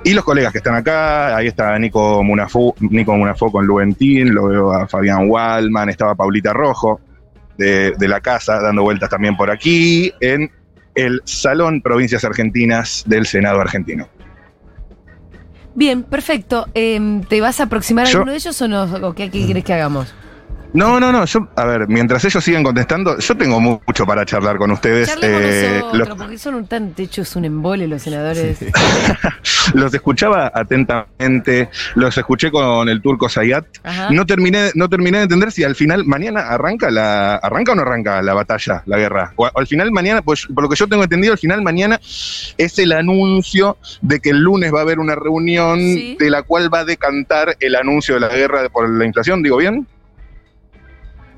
Y 0.02 0.14
los 0.14 0.24
colegas 0.24 0.50
que 0.52 0.58
están 0.58 0.74
acá, 0.76 1.36
ahí 1.36 1.46
está 1.48 1.78
Nico 1.78 2.22
Munafó, 2.24 2.74
Nico 2.80 3.14
Munafó 3.16 3.52
con 3.52 3.66
Luventín, 3.66 4.34
lo 4.34 4.48
veo 4.48 4.72
a 4.72 4.88
Fabián 4.88 5.28
Wallman, 5.28 5.90
estaba 5.90 6.14
Paulita 6.14 6.52
Rojo 6.54 7.00
de, 7.58 7.92
de 7.98 8.08
la 8.08 8.20
casa 8.20 8.60
dando 8.60 8.82
vueltas 8.82 9.10
también 9.10 9.36
por 9.36 9.50
aquí, 9.50 10.12
en 10.20 10.50
el 10.94 11.20
Salón 11.24 11.82
Provincias 11.82 12.24
Argentinas 12.24 13.04
del 13.06 13.26
Senado 13.26 13.60
argentino. 13.60 14.08
Bien, 15.74 16.02
perfecto. 16.02 16.66
Eh, 16.74 17.20
¿Te 17.28 17.40
vas 17.40 17.60
a 17.60 17.64
aproximar 17.64 18.06
a 18.06 18.10
Yo- 18.10 18.18
alguno 18.18 18.32
de 18.32 18.38
ellos 18.38 18.60
o 18.62 18.68
no? 18.68 18.82
¿O 19.06 19.14
qué, 19.14 19.30
qué 19.30 19.46
querés 19.46 19.64
que 19.64 19.74
hagamos? 19.74 20.12
No, 20.74 21.00
no, 21.00 21.10
no, 21.12 21.24
yo, 21.24 21.48
a 21.56 21.64
ver, 21.64 21.88
mientras 21.88 22.24
ellos 22.26 22.44
siguen 22.44 22.62
contestando, 22.62 23.18
yo 23.18 23.36
tengo 23.36 23.58
mucho 23.60 24.04
para 24.06 24.24
charlar 24.26 24.58
con 24.58 24.70
ustedes. 24.70 25.08
Eh, 25.22 25.78
nosotros, 25.80 26.08
los- 26.08 26.18
porque 26.18 26.38
son 26.38 26.54
un 26.56 26.66
tan 26.66 26.94
hechos 26.96 27.34
un 27.36 27.46
embole 27.46 27.88
los 27.88 28.02
senadores. 28.02 28.58
Los 29.74 29.92
escuchaba 29.92 30.50
atentamente, 30.54 31.68
los 31.94 32.16
escuché 32.16 32.50
con 32.50 32.88
el 32.88 33.02
turco 33.02 33.28
Zayat. 33.28 33.66
Ajá. 33.84 34.08
No 34.10 34.24
terminé, 34.24 34.70
no 34.74 34.88
terminé 34.88 35.18
de 35.18 35.24
entender 35.24 35.52
si 35.52 35.62
al 35.62 35.74
final 35.74 36.06
mañana 36.06 36.40
arranca 36.48 36.90
la, 36.90 37.34
arranca 37.36 37.72
o 37.72 37.74
no 37.74 37.82
arranca 37.82 38.22
la 38.22 38.32
batalla, 38.32 38.82
la 38.86 38.96
guerra. 38.96 39.32
O, 39.36 39.46
al 39.54 39.66
final 39.66 39.92
mañana, 39.92 40.22
pues 40.22 40.46
por 40.46 40.62
lo 40.64 40.70
que 40.70 40.76
yo 40.76 40.86
tengo 40.86 41.02
entendido, 41.02 41.32
al 41.34 41.38
final 41.38 41.60
mañana 41.62 42.00
es 42.00 42.78
el 42.78 42.92
anuncio 42.92 43.76
de 44.00 44.20
que 44.20 44.30
el 44.30 44.38
lunes 44.38 44.72
va 44.72 44.78
a 44.78 44.82
haber 44.82 44.98
una 45.00 45.14
reunión 45.14 45.78
Sí. 45.78 46.16
de 46.18 46.30
la 46.30 46.42
cual 46.44 46.72
va 46.72 46.80
a 46.80 46.84
decantar 46.86 47.54
el 47.60 47.76
anuncio 47.76 48.14
de 48.14 48.20
la 48.20 48.28
guerra 48.28 48.68
por 48.70 48.88
la 48.88 49.04
inflación, 49.04 49.42
digo 49.42 49.58
bien. 49.58 49.86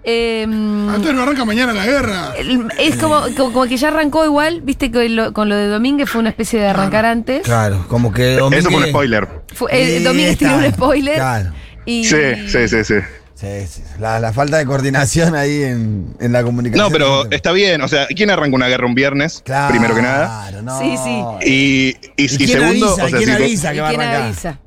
Eh, 0.04 0.44
Ah, 0.48 0.92
entonces 0.96 1.14
no 1.14 1.22
arranca 1.22 1.44
mañana 1.44 1.72
la 1.72 1.84
guerra. 1.86 2.32
es 2.78 2.96
como, 2.96 3.20
como, 3.36 3.52
como 3.52 3.66
que 3.66 3.76
ya 3.76 3.88
arrancó 3.88 4.24
igual, 4.24 4.60
viste 4.62 4.90
que 4.90 5.08
lo- 5.08 5.32
con 5.32 5.48
lo 5.48 5.56
de 5.56 5.66
Domínguez 5.68 6.08
fue 6.08 6.20
una 6.20 6.30
especie 6.30 6.58
de 6.60 6.66
arrancar 6.68 7.04
antes. 7.06 7.42
Claro, 7.42 7.84
como 7.88 8.12
que 8.12 8.36
Eso 8.36 8.48
fue 8.48 8.58
un 8.58 8.64
Domínguez- 8.64 8.88
spoiler. 8.90 9.28
Fue- 9.54 9.70
eh, 9.72 10.00
Domínguez 10.02 10.38
tiró 10.38 10.52
un 10.54 10.58
claro, 10.60 10.74
spoiler. 10.74 11.14
Claro. 11.16 11.52
Y, 11.84 12.04
Sí, 12.04 12.16
sí, 12.48 12.68
sí, 12.68 12.84
sí. 12.84 12.94
Sí, 13.34 13.66
sí. 13.66 13.82
La, 13.98 14.20
la 14.20 14.34
falta 14.34 14.58
de 14.58 14.66
coordinación 14.66 15.34
ahí 15.34 15.62
en, 15.62 16.14
en 16.20 16.32
la 16.32 16.42
comunicación. 16.42 16.84
No, 16.86 16.90
pero 16.92 17.30
está 17.30 17.52
bien. 17.52 17.80
O 17.80 17.88
sea, 17.88 18.06
¿quién 18.08 18.28
arranca 18.30 18.54
una 18.54 18.68
guerra 18.68 18.86
un 18.86 18.94
viernes? 18.94 19.40
Claro, 19.42 19.70
Primero 19.70 19.94
que 19.94 20.02
nada. 20.02 20.50
no. 20.62 20.78
Sí, 20.78 20.94
sí. 21.02 21.22
Y, 21.50 21.96
y, 22.22 22.24
¿Y 22.24 22.34
y 22.34 22.36
quién 22.36 22.48
segundo, 22.50 22.86
avisa? 22.88 23.04
o 23.04 23.08
sea, 23.08 23.16
¿Quién 23.18 23.30
si- 23.30 23.42
avisa 23.42 23.72
¿Y 23.72 23.74
que 23.76 23.80
va 23.80 23.86
a 23.86 23.90
quién 23.90 24.00
arrancar? 24.02 24.22
avisa? 24.26 24.58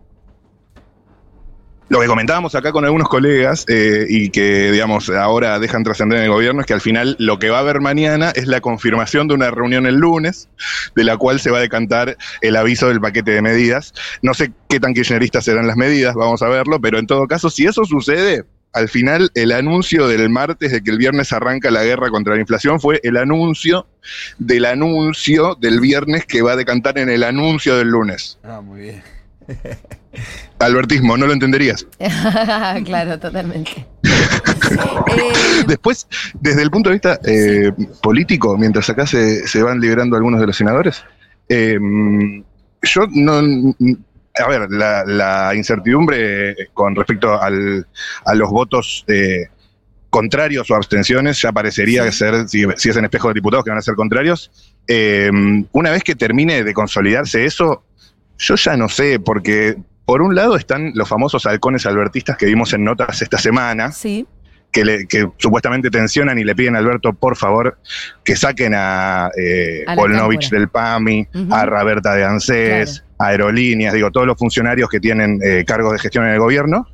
Lo 1.93 1.99
que 1.99 2.07
comentábamos 2.07 2.55
acá 2.55 2.71
con 2.71 2.85
algunos 2.85 3.07
colegas 3.07 3.65
eh, 3.67 4.07
y 4.09 4.31
que, 4.31 4.71
digamos, 4.71 5.11
ahora 5.11 5.59
dejan 5.59 5.83
trascender 5.83 6.17
en 6.17 6.23
el 6.25 6.31
gobierno 6.31 6.61
es 6.61 6.65
que 6.65 6.73
al 6.73 6.81
final 6.81 7.15
lo 7.19 7.37
que 7.37 7.51
va 7.51 7.57
a 7.57 7.59
haber 7.59 7.81
mañana 7.81 8.31
es 8.31 8.47
la 8.47 8.61
confirmación 8.61 9.27
de 9.27 9.35
una 9.35 9.51
reunión 9.51 9.85
el 9.85 9.97
lunes, 9.97 10.49
de 10.95 11.03
la 11.03 11.17
cual 11.17 11.39
se 11.39 11.51
va 11.51 11.59
a 11.59 11.61
decantar 11.61 12.17
el 12.41 12.55
aviso 12.55 12.87
del 12.87 12.99
paquete 12.99 13.29
de 13.29 13.43
medidas. 13.43 13.93
No 14.23 14.33
sé 14.33 14.51
qué 14.69 14.79
tan 14.79 14.95
kirchneristas 14.95 15.45
serán 15.45 15.67
las 15.67 15.77
medidas, 15.77 16.15
vamos 16.15 16.41
a 16.41 16.47
verlo, 16.47 16.81
pero 16.81 16.97
en 16.97 17.05
todo 17.05 17.27
caso, 17.27 17.51
si 17.51 17.67
eso 17.67 17.85
sucede, 17.85 18.43
al 18.71 18.89
final 18.89 19.29
el 19.35 19.51
anuncio 19.51 20.07
del 20.07 20.31
martes 20.31 20.71
de 20.71 20.81
que 20.81 20.89
el 20.89 20.97
viernes 20.97 21.31
arranca 21.31 21.69
la 21.69 21.83
guerra 21.83 22.09
contra 22.09 22.33
la 22.33 22.41
inflación 22.41 22.79
fue 22.79 23.01
el 23.03 23.17
anuncio 23.17 23.85
del 24.39 24.65
anuncio 24.65 25.55
del 25.61 25.79
viernes 25.79 26.25
que 26.25 26.41
va 26.41 26.53
a 26.53 26.55
decantar 26.55 26.97
en 26.97 27.09
el 27.09 27.21
anuncio 27.21 27.77
del 27.77 27.89
lunes. 27.89 28.39
Ah, 28.43 28.61
muy 28.61 28.81
bien. 28.81 29.22
Albertismo, 30.59 31.17
no 31.17 31.27
lo 31.27 31.33
entenderías. 31.33 31.85
claro, 32.85 33.19
totalmente. 33.19 33.85
Eh, 35.15 35.65
Después, 35.67 36.07
desde 36.39 36.63
el 36.63 36.71
punto 36.71 36.89
de 36.89 36.95
vista 36.95 37.19
eh, 37.25 37.71
político, 38.01 38.57
mientras 38.57 38.89
acá 38.89 39.05
se, 39.05 39.47
se 39.47 39.61
van 39.61 39.79
liberando 39.79 40.15
algunos 40.15 40.39
de 40.39 40.47
los 40.47 40.55
senadores, 40.55 41.03
eh, 41.49 41.77
yo 42.81 43.01
no... 43.11 43.75
A 44.35 44.47
ver, 44.47 44.71
la, 44.71 45.03
la 45.05 45.53
incertidumbre 45.53 46.55
con 46.73 46.95
respecto 46.95 47.39
al, 47.39 47.85
a 48.25 48.33
los 48.33 48.49
votos 48.49 49.05
contrarios 50.09 50.71
o 50.71 50.75
abstenciones 50.75 51.39
ya 51.39 51.51
parecería 51.51 52.11
ser, 52.11 52.49
si, 52.49 52.65
si 52.77 52.89
es 52.89 52.97
en 52.97 53.05
espejo 53.05 53.27
de 53.27 53.35
diputados 53.35 53.63
que 53.63 53.69
van 53.69 53.79
a 53.79 53.83
ser 53.83 53.93
contrarios, 53.93 54.49
una 55.71 55.91
vez 55.91 56.03
que 56.03 56.15
termine 56.15 56.63
de 56.63 56.73
consolidarse 56.73 57.45
eso, 57.45 57.83
yo 58.37 58.55
ya 58.55 58.75
no 58.77 58.89
sé, 58.89 59.19
porque 59.19 59.75
por 60.05 60.21
un 60.21 60.35
lado 60.35 60.55
están 60.55 60.91
los 60.95 61.07
famosos 61.07 61.45
halcones 61.45 61.85
albertistas 61.85 62.37
que 62.37 62.45
vimos 62.45 62.73
en 62.73 62.83
notas 62.83 63.21
esta 63.21 63.37
semana, 63.37 63.91
sí. 63.91 64.25
que, 64.71 64.83
le- 64.83 65.07
que 65.07 65.29
supuestamente 65.37 65.89
tensionan 65.89 66.37
y 66.39 66.43
le 66.43 66.55
piden 66.55 66.75
a 66.75 66.79
Alberto, 66.79 67.13
por 67.13 67.37
favor, 67.37 67.77
que 68.23 68.35
saquen 68.35 68.73
a, 68.75 69.29
eh, 69.37 69.83
A 69.87 69.95
Polnovich 69.95 70.49
del 70.49 70.67
PAMI, 70.67 71.27
a 71.51 71.65
Raberta 71.65 72.15
de 72.15 72.25
ANSES, 72.25 73.03
a 73.17 73.27
Aerolíneas, 73.27 73.93
digo, 73.93 74.11
todos 74.11 74.27
los 74.27 74.37
funcionarios 74.37 74.89
que 74.89 74.99
tienen 74.99 75.39
eh, 75.43 75.63
cargos 75.65 75.93
de 75.93 75.99
gestión 75.99 76.25
en 76.25 76.33
el 76.33 76.39
gobierno. 76.39 76.87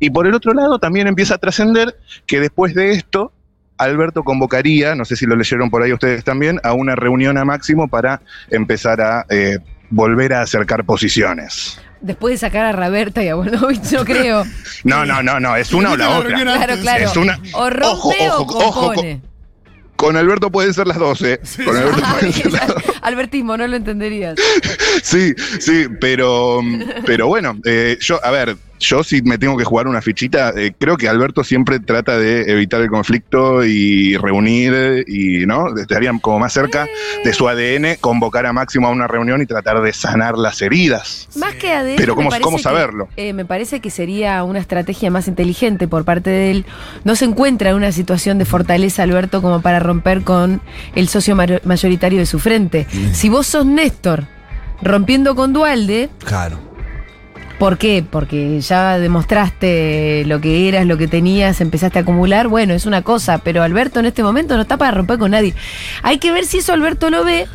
Y 0.00 0.10
por 0.10 0.26
el 0.26 0.34
otro 0.34 0.52
lado 0.54 0.78
también 0.78 1.06
empieza 1.06 1.34
a 1.34 1.38
trascender 1.38 1.96
que 2.26 2.40
después 2.40 2.74
de 2.74 2.92
esto, 2.92 3.32
Alberto 3.76 4.22
convocaría, 4.22 4.94
no 4.94 5.04
sé 5.04 5.16
si 5.16 5.26
lo 5.26 5.34
leyeron 5.36 5.68
por 5.70 5.82
ahí 5.82 5.92
ustedes 5.92 6.24
también, 6.24 6.60
a 6.62 6.72
una 6.72 6.94
reunión 6.94 7.36
a 7.38 7.44
máximo 7.44 7.88
para 7.88 8.20
empezar 8.50 9.00
a 9.00 9.26
eh, 9.28 9.58
volver 9.94 10.32
a 10.34 10.42
acercar 10.42 10.84
posiciones. 10.84 11.80
Después 12.00 12.32
de 12.34 12.38
sacar 12.38 12.66
a 12.66 12.72
Raberta 12.72 13.22
y 13.22 13.28
a 13.28 13.34
Bonovich, 13.34 13.92
no 13.92 14.04
creo. 14.04 14.44
No, 14.84 15.06
no, 15.06 15.22
no, 15.22 15.40
no, 15.40 15.56
es 15.56 15.72
una 15.72 15.92
o 15.92 15.96
la 15.96 16.18
otra. 16.18 16.38
Claro, 16.38 16.74
claro. 16.78 17.04
Es 17.10 17.16
una- 17.16 17.38
O 17.54 17.70
rompe 17.70 17.86
Ojo, 17.86 18.08
o 18.10 18.42
ojo, 18.42 18.58
ojo, 18.58 18.86
compone. 18.88 19.22
Con 19.96 20.16
Alberto 20.16 20.50
pueden 20.50 20.74
ser 20.74 20.86
las 20.86 20.98
12. 20.98 21.40
Con 21.64 21.74
Alberto 21.76 22.02
Ah, 22.04 22.16
pueden 22.18 22.32
ser 22.34 22.52
las 22.52 22.70
Albertismo, 23.00 23.56
no 23.56 23.66
lo 23.66 23.76
entenderías. 23.76 24.34
Sí, 25.02 25.34
sí, 25.60 25.86
pero, 26.00 26.60
pero 27.06 27.26
bueno, 27.28 27.58
eh, 27.64 27.96
yo, 28.00 28.22
a 28.24 28.30
ver, 28.30 28.56
yo 28.88 29.02
si 29.04 29.22
me 29.22 29.38
tengo 29.38 29.56
que 29.56 29.64
jugar 29.64 29.86
una 29.88 30.00
fichita, 30.02 30.50
eh, 30.56 30.72
creo 30.78 30.96
que 30.96 31.08
Alberto 31.08 31.42
siempre 31.44 31.80
trata 31.80 32.18
de 32.18 32.50
evitar 32.52 32.80
el 32.80 32.88
conflicto 32.88 33.64
y 33.64 34.16
reunir 34.16 35.04
y, 35.06 35.46
¿no? 35.46 35.74
Estarían 35.76 36.18
como 36.18 36.38
más 36.40 36.52
cerca 36.52 36.86
de 37.24 37.32
su 37.32 37.48
ADN, 37.48 37.96
convocar 38.00 38.46
a 38.46 38.52
Máximo 38.52 38.88
a 38.88 38.90
una 38.90 39.06
reunión 39.06 39.42
y 39.42 39.46
tratar 39.46 39.80
de 39.82 39.92
sanar 39.92 40.36
las 40.38 40.60
heridas. 40.62 41.28
Más 41.36 41.54
que 41.54 41.72
ADN. 41.72 41.96
Pero 41.96 42.14
me 42.16 42.24
¿cómo- 42.24 42.40
cómo 42.40 42.56
que- 42.58 42.62
saberlo? 42.62 43.08
eh, 43.16 43.32
me 43.32 43.44
parece 43.44 43.80
que 43.80 43.90
sería 43.90 44.42
una 44.44 44.58
estrategia 44.58 45.10
más 45.10 45.28
inteligente 45.28 45.88
por 45.88 46.04
parte 46.04 46.30
de 46.30 46.50
él. 46.50 46.66
No 47.04 47.16
se 47.16 47.24
encuentra 47.24 47.70
en 47.70 47.76
una 47.76 47.92
situación 47.92 48.38
de 48.38 48.44
fortaleza, 48.44 49.02
Alberto, 49.02 49.42
como 49.42 49.60
para 49.62 49.80
romper 49.80 50.22
con 50.22 50.60
el 50.94 51.08
socio 51.08 51.36
mayoritario 51.36 52.18
de 52.18 52.26
su 52.26 52.38
frente. 52.38 52.86
Si 53.12 53.28
vos 53.28 53.46
sos 53.46 53.64
Néstor 53.66 54.24
rompiendo 54.82 55.34
con 55.34 55.52
Dualde, 55.52 56.10
Claro. 56.24 56.58
¿Por 57.58 57.78
qué? 57.78 58.04
Porque 58.08 58.60
ya 58.60 58.98
demostraste 58.98 60.24
lo 60.26 60.40
que 60.40 60.68
eras, 60.68 60.86
lo 60.86 60.96
que 60.96 61.08
tenías, 61.08 61.60
empezaste 61.60 61.98
a 61.98 62.02
acumular. 62.02 62.48
Bueno, 62.48 62.74
es 62.74 62.86
una 62.86 63.02
cosa, 63.02 63.38
pero 63.38 63.62
Alberto 63.62 64.00
en 64.00 64.06
este 64.06 64.22
momento 64.22 64.56
no 64.56 64.62
está 64.62 64.76
para 64.76 64.90
romper 64.90 65.18
con 65.18 65.30
nadie. 65.32 65.54
Hay 66.02 66.18
que 66.18 66.32
ver 66.32 66.44
si 66.44 66.58
eso 66.58 66.72
Alberto 66.72 67.10
lo 67.10 67.24
ve. 67.24 67.46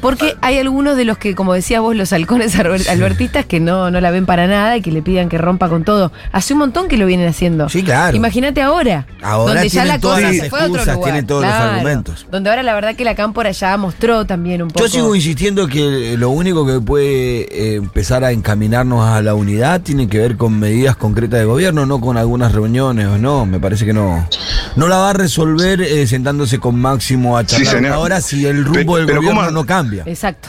Porque 0.00 0.36
hay 0.40 0.58
algunos 0.58 0.96
de 0.96 1.04
los 1.04 1.18
que, 1.18 1.34
como 1.34 1.52
decía 1.54 1.80
vos, 1.80 1.94
los 1.96 2.12
halcones 2.12 2.54
alber- 2.58 2.88
albertistas 2.88 3.44
que 3.46 3.60
no, 3.60 3.90
no 3.90 4.00
la 4.00 4.10
ven 4.10 4.26
para 4.26 4.46
nada 4.46 4.76
y 4.76 4.82
que 4.82 4.90
le 4.90 5.02
pidan 5.02 5.28
que 5.28 5.38
rompa 5.38 5.68
con 5.68 5.84
todo. 5.84 6.12
Hace 6.32 6.52
un 6.54 6.60
montón 6.60 6.88
que 6.88 6.96
lo 6.96 7.06
vienen 7.06 7.28
haciendo. 7.28 7.68
Sí, 7.68 7.82
claro. 7.82 8.16
Imagínate 8.16 8.62
ahora. 8.62 9.06
Ahora 9.22 9.54
donde 9.54 9.68
ya 9.68 9.84
la 9.84 9.98
todas 9.98 10.18
cosa 10.20 10.28
las 10.32 10.36
se 10.42 10.50
fue 10.50 10.58
a 10.60 10.62
otro 10.64 10.74
excusas, 10.76 10.94
lugar. 10.96 11.10
tienen 11.12 11.26
todos 11.26 11.42
los 11.44 11.52
argumentos. 11.52 12.26
Donde 12.30 12.50
ahora 12.50 12.62
la 12.62 12.74
verdad 12.74 12.94
que 12.96 13.04
la 13.04 13.14
cámpora 13.14 13.50
ya 13.50 13.76
mostró 13.76 14.24
también 14.26 14.62
un 14.62 14.68
poco. 14.68 14.84
Yo 14.84 14.90
sigo 14.90 15.14
insistiendo 15.14 15.66
que 15.66 16.16
lo 16.18 16.30
único 16.30 16.66
que 16.66 16.80
puede 16.80 17.40
eh, 17.50 17.74
empezar 17.76 18.24
a 18.24 18.32
encaminarnos 18.32 19.06
a 19.06 19.22
la 19.22 19.34
unidad 19.34 19.80
tiene 19.82 20.08
que 20.08 20.18
ver 20.18 20.36
con 20.36 20.58
medidas 20.58 20.96
concretas 20.96 21.40
de 21.40 21.46
gobierno, 21.46 21.86
no 21.86 22.00
con 22.00 22.16
algunas 22.16 22.52
reuniones 22.52 23.06
o 23.06 23.18
no. 23.18 23.46
Me 23.46 23.60
parece 23.60 23.84
que 23.86 23.92
no. 23.92 24.26
No 24.76 24.88
la 24.88 24.96
va 24.98 25.10
a 25.10 25.12
resolver 25.12 25.80
eh, 25.82 26.06
sentándose 26.06 26.58
con 26.58 26.78
Máximo 26.80 27.36
a 27.38 27.42
Sí, 27.42 27.48
charlar 27.48 27.66
señor. 27.76 27.90
una 27.90 27.98
hora 28.00 28.20
si 28.20 28.46
el 28.46 28.64
rumbo 28.64 28.94
Pe- 28.94 28.98
del 29.00 29.06
pero 29.06 29.18
gobierno 29.20 29.40
¿cómo- 29.42 29.50
no 29.52 29.60
cambia. 29.66 29.73
Exacto. 30.06 30.48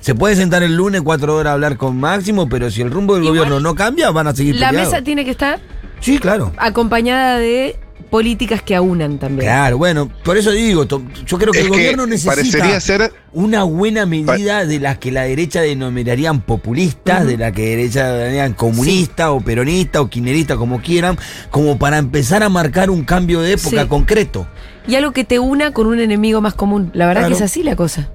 Se 0.00 0.14
puede 0.14 0.36
sentar 0.36 0.62
el 0.62 0.76
lunes 0.76 1.02
cuatro 1.02 1.36
horas 1.36 1.50
a 1.50 1.54
hablar 1.54 1.76
con 1.76 1.98
Máximo, 1.98 2.48
pero 2.48 2.70
si 2.70 2.82
el 2.82 2.90
rumbo 2.90 3.14
del 3.14 3.24
Igual, 3.24 3.38
gobierno 3.40 3.60
no 3.60 3.74
cambia, 3.74 4.10
van 4.10 4.26
a 4.28 4.34
seguir 4.34 4.56
La 4.56 4.68
peleados. 4.68 4.92
mesa 4.92 5.04
tiene 5.04 5.24
que 5.24 5.30
estar 5.30 5.60
Sí, 6.00 6.18
claro. 6.18 6.52
acompañada 6.56 7.38
de 7.38 7.78
políticas 8.10 8.62
que 8.62 8.76
aunan 8.76 9.18
también. 9.18 9.46
Claro, 9.50 9.76
bueno, 9.78 10.08
por 10.24 10.36
eso 10.36 10.52
digo, 10.52 10.86
to- 10.86 11.02
yo 11.26 11.36
creo 11.38 11.52
que 11.52 11.58
Es 11.60 11.64
el 11.64 11.70
que 11.72 11.76
gobierno 11.78 12.06
necesita 12.06 12.34
parecería 12.36 12.80
ser 12.80 13.12
una 13.32 13.64
buena 13.64 14.06
medida 14.06 14.64
de 14.64 14.78
las 14.78 14.98
que 14.98 15.10
la 15.10 15.22
derecha 15.22 15.62
denominarían 15.62 16.40
populistas, 16.42 17.26
de 17.26 17.36
la 17.36 17.50
que 17.50 17.70
derecha 17.76 18.06
denominarían 18.06 18.52
comunista 18.52 19.32
o 19.32 19.40
peronista 19.40 20.00
o 20.00 20.08
kirchnerista, 20.08 20.56
como 20.56 20.80
quieran, 20.80 21.18
como 21.50 21.76
para 21.78 21.98
empezar 21.98 22.44
a 22.44 22.48
marcar 22.48 22.88
un 22.90 23.04
cambio 23.04 23.40
de 23.40 23.52
época 23.54 23.82
Sí. 23.82 23.88
concreto. 23.88 24.46
Y 24.86 24.94
algo 24.94 25.10
que 25.12 25.24
te 25.24 25.38
una 25.40 25.72
con 25.72 25.86
un 25.86 25.98
enemigo 25.98 26.40
más 26.40 26.54
común. 26.54 26.90
La 26.94 27.06
verdad 27.06 27.22
Claro. 27.22 27.36
que 27.36 27.42
es 27.42 27.50
así 27.50 27.62
la 27.64 27.74
cosa. 27.74 28.10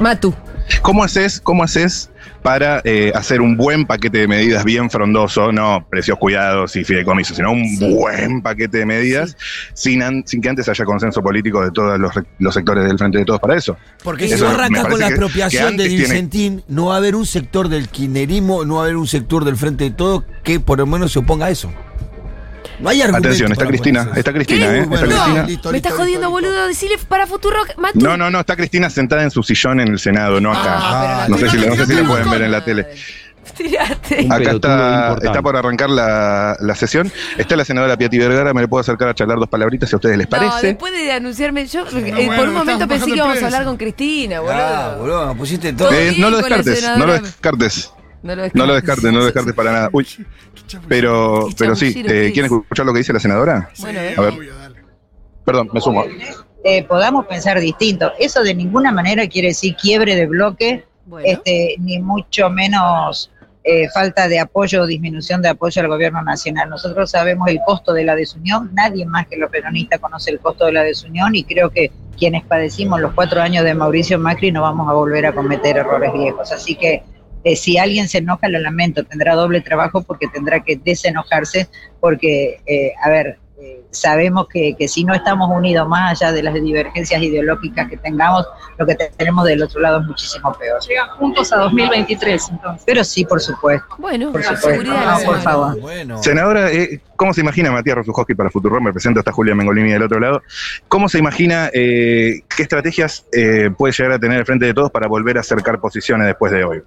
Matu. 0.00 0.34
¿Cómo 0.82 1.02
haces, 1.04 1.40
cómo 1.40 1.62
haces 1.64 2.10
para 2.42 2.80
eh, 2.84 3.12
hacer 3.14 3.40
un 3.40 3.56
buen 3.56 3.84
paquete 3.86 4.18
de 4.18 4.28
medidas 4.28 4.64
bien 4.64 4.88
frondoso, 4.88 5.52
no 5.52 5.84
precios 5.90 6.16
cuidados 6.18 6.74
y 6.76 6.84
fideicomisos, 6.84 7.36
sino 7.36 7.52
un 7.52 7.64
Sí. 7.76 7.92
buen 7.92 8.40
paquete 8.40 8.78
de 8.78 8.86
medidas 8.86 9.36
sin, 9.74 10.02
an- 10.02 10.22
sin 10.26 10.40
que 10.40 10.48
antes 10.48 10.68
haya 10.68 10.84
consenso 10.84 11.22
político 11.22 11.62
de 11.62 11.70
todos 11.72 11.98
los, 11.98 12.12
los 12.38 12.54
sectores 12.54 12.84
del 12.86 12.96
Frente 12.98 13.18
de 13.18 13.24
Todos 13.24 13.40
para 13.40 13.56
eso? 13.56 13.76
Porque 14.04 14.26
Eso 14.26 14.36
si 14.50 14.56
parece 14.56 14.80
con 14.82 15.00
la 15.00 15.08
que- 15.08 15.14
que 15.14 15.20
expropiación 15.20 15.76
de 15.76 15.88
tiene- 15.88 16.04
Vicentín, 16.04 16.62
no 16.68 16.86
va 16.86 16.94
a 16.94 16.98
haber 16.98 17.16
un 17.16 17.26
sector 17.26 17.68
del 17.68 17.88
kirchnerismo, 17.88 18.64
no 18.64 18.76
va 18.76 18.80
a 18.82 18.84
haber 18.84 18.96
un 18.96 19.06
sector 19.08 19.44
del 19.44 19.56
Frente 19.56 19.84
de 19.84 19.90
Todos 19.90 20.24
que 20.44 20.60
por 20.60 20.78
lo 20.78 20.86
menos 20.86 21.12
se 21.12 21.18
oponga 21.18 21.46
a 21.46 21.50
eso. 21.50 21.70
No 22.80 22.88
hay 22.88 23.02
argumento 23.02 23.28
Atención, 23.28 23.52
está 23.52 23.66
Cristina, 23.66 24.08
está. 24.16 24.32
Cristina, 24.32 24.66
¿Qué? 24.70 24.78
¿eh? 24.78 24.84
Bueno, 24.86 24.94
Está 25.04 25.06
no, 25.06 25.22
Cristina. 25.24 25.46
listo, 25.46 25.70
Me 25.70 25.76
estás 25.76 25.92
jodiendo, 25.92 26.26
listo, 26.28 26.40
listo. 26.40 26.50
boludo. 26.54 26.68
Decile 26.68 26.98
para 27.08 27.26
Futuro 27.26 27.56
Matu. 27.76 27.98
No, 28.00 28.16
no, 28.16 28.30
no, 28.30 28.40
está 28.40 28.56
Cristina 28.56 28.88
sentada 28.90 29.22
en 29.22 29.30
su 29.30 29.42
sillón 29.42 29.80
en 29.80 29.88
el 29.88 29.98
Senado, 29.98 30.40
no 30.40 30.52
acá. 30.52 30.76
Ah, 30.78 31.20
la 31.22 31.28
no 31.28 31.38
sé 31.38 31.50
si, 31.50 31.56
no 31.58 31.76
sé 31.76 31.86
si 31.86 31.94
con 31.96 32.06
pueden 32.06 32.30
ver 32.30 32.42
en 32.42 32.52
la 32.52 32.64
tele. 32.64 32.86
Tirate. 33.56 34.26
Acá 34.30 34.50
está, 34.52 35.16
está 35.22 35.42
por 35.42 35.56
arrancar 35.56 35.90
la, 35.90 36.56
la 36.60 36.74
sesión. 36.74 37.10
Está 37.36 37.56
la 37.56 37.64
senadora 37.64 37.96
Piati 37.96 38.16
Vergara, 38.18 38.54
me 38.54 38.60
le 38.62 38.68
puedo 38.68 38.80
acercar 38.80 39.08
a 39.08 39.14
charlar 39.14 39.38
dos 39.38 39.48
palabritas 39.48 39.88
si 39.90 39.96
a 39.96 39.98
ustedes 39.98 40.16
les 40.16 40.26
No, 40.30 40.30
parece. 40.30 40.68
después 40.68 40.92
de 40.92 41.12
anunciarme, 41.12 41.66
yo 41.66 41.84
eh, 41.86 42.12
bueno, 42.26 42.36
por 42.36 42.48
un 42.48 42.54
momento 42.54 42.86
pensé 42.88 43.06
que 43.06 43.16
íbamos 43.16 43.42
a 43.42 43.46
hablar 43.46 43.64
con 43.64 43.76
Cristina, 43.76 44.40
boludo. 44.40 44.54
Ah, 44.56 44.96
boludo, 44.98 45.34
pusiste 45.34 45.72
todo. 45.72 45.90
Eh, 45.92 46.14
no 46.18 46.30
lo 46.30 46.40
la 46.40 46.46
descartes, 46.58 46.90
no 46.96 47.06
lo 47.06 47.12
descartes. 47.18 47.90
No 48.22 48.36
lo 48.36 48.42
No 48.52 48.66
lo 48.66 48.74
descartes, 48.74 49.04
no 49.12 49.18
lo 49.18 49.24
descartes 49.24 49.54
para 49.54 49.72
nada. 49.72 49.90
Uy, 49.92 50.06
pero, 50.88 51.48
pero 51.58 51.74
sí, 51.74 51.94
eh. 52.06 52.30
¿quieren 52.32 52.52
escuchar 52.52 52.84
lo 52.86 52.92
que 52.92 52.98
dice 52.98 53.12
la 53.12 53.20
senadora? 53.20 53.70
Bueno, 53.78 53.98
a 54.16 54.20
ver. 54.20 54.34
Perdón, 55.44 55.70
me 55.72 55.80
sumo. 55.80 56.04
eh, 56.64 56.84
podamos 56.84 57.26
pensar 57.26 57.58
distinto. 57.60 58.12
Eso 58.18 58.42
de 58.42 58.54
ninguna 58.54 58.92
manera 58.92 59.26
quiere 59.26 59.48
decir 59.48 59.74
quiebre 59.76 60.14
de 60.16 60.26
bloque, 60.26 60.84
Bueno, 61.06 61.26
este, 61.26 61.76
ni 61.78 61.98
mucho 61.98 62.50
menos 62.50 63.30
eh, 63.64 63.88
falta 63.88 64.28
de 64.28 64.38
apoyo 64.38 64.82
o 64.82 64.86
disminución 64.86 65.40
de 65.42 65.48
apoyo 65.48 65.80
al 65.80 65.88
gobierno 65.88 66.22
nacional. 66.22 66.68
Nosotros 66.68 67.10
sabemos 67.10 67.48
el 67.48 67.60
costo 67.66 67.92
de 67.94 68.04
la 68.04 68.14
desunión, 68.14 68.70
nadie 68.74 69.06
más 69.06 69.26
que 69.26 69.36
los 69.38 69.50
peronistas 69.50 69.98
conoce 69.98 70.30
el 70.30 70.40
costo 70.40 70.66
de 70.66 70.72
la 70.72 70.82
desunión 70.82 71.34
y 71.34 71.44
creo 71.44 71.70
que 71.70 71.90
quienes 72.18 72.44
padecimos 72.44 73.00
los 73.00 73.14
cuatro 73.14 73.40
años 73.40 73.64
de 73.64 73.72
Mauricio 73.74 74.18
Macri 74.18 74.52
no 74.52 74.60
vamos 74.62 74.88
a 74.90 74.92
volver 74.92 75.24
a 75.24 75.32
cometer 75.32 75.78
errores 75.78 76.12
viejos. 76.12 76.52
Así 76.52 76.74
que 76.74 77.02
eh, 77.44 77.56
si 77.56 77.78
alguien 77.78 78.08
se 78.08 78.18
enoja, 78.18 78.48
lo 78.48 78.58
lamento, 78.60 79.04
tendrá 79.04 79.34
doble 79.34 79.60
trabajo 79.60 80.02
porque 80.02 80.28
tendrá 80.28 80.60
que 80.60 80.76
desenojarse 80.76 81.68
porque, 82.00 82.60
eh, 82.66 82.92
a 83.02 83.08
ver, 83.10 83.38
eh, 83.62 83.82
sabemos 83.90 84.46
que, 84.48 84.74
que 84.78 84.88
si 84.88 85.04
no 85.04 85.12
estamos 85.12 85.50
unidos 85.50 85.86
más 85.86 86.12
allá 86.12 86.32
de 86.32 86.42
las 86.42 86.54
divergencias 86.54 87.20
ideológicas 87.22 87.90
que 87.90 87.98
tengamos, 87.98 88.46
lo 88.78 88.86
que 88.86 88.94
tenemos 88.94 89.44
del 89.44 89.62
otro 89.62 89.80
lado 89.80 90.00
es 90.00 90.06
muchísimo 90.06 90.50
peor. 90.54 90.80
Llegan 90.88 91.08
juntos 91.10 91.52
a 91.52 91.58
2023, 91.58 92.48
entonces. 92.52 92.82
Pero 92.86 93.04
sí, 93.04 93.26
por 93.26 93.38
supuesto. 93.38 93.86
Bueno, 93.98 94.32
Por 94.32 94.40
la 94.40 94.46
supuesto. 94.46 94.70
seguridad. 94.70 95.04
No, 95.04 95.18
la 95.20 95.26
por 95.26 95.40
favor. 95.42 95.80
Bueno. 95.80 96.22
Senadora, 96.22 96.72
eh, 96.72 97.00
¿cómo 97.16 97.34
se 97.34 97.42
imagina 97.42 97.70
Matías 97.70 97.96
Rosujoski 97.96 98.34
para 98.34 98.48
Futurom? 98.48 98.82
Me 98.82 98.92
presento, 98.92 99.20
está 99.20 99.32
Julia 99.32 99.54
Mengolini 99.54 99.90
del 99.90 100.04
otro 100.04 100.18
lado. 100.20 100.42
¿Cómo 100.88 101.10
se 101.10 101.18
imagina 101.18 101.70
eh, 101.74 102.40
qué 102.56 102.62
estrategias 102.62 103.26
eh, 103.32 103.70
puede 103.76 103.92
llegar 103.92 104.12
a 104.12 104.18
tener 104.18 104.38
el 104.38 104.46
Frente 104.46 104.64
de 104.64 104.72
Todos 104.72 104.90
para 104.90 105.06
volver 105.06 105.36
a 105.36 105.40
acercar 105.40 105.80
posiciones 105.80 106.26
después 106.26 106.50
de 106.50 106.64
hoy? 106.64 106.82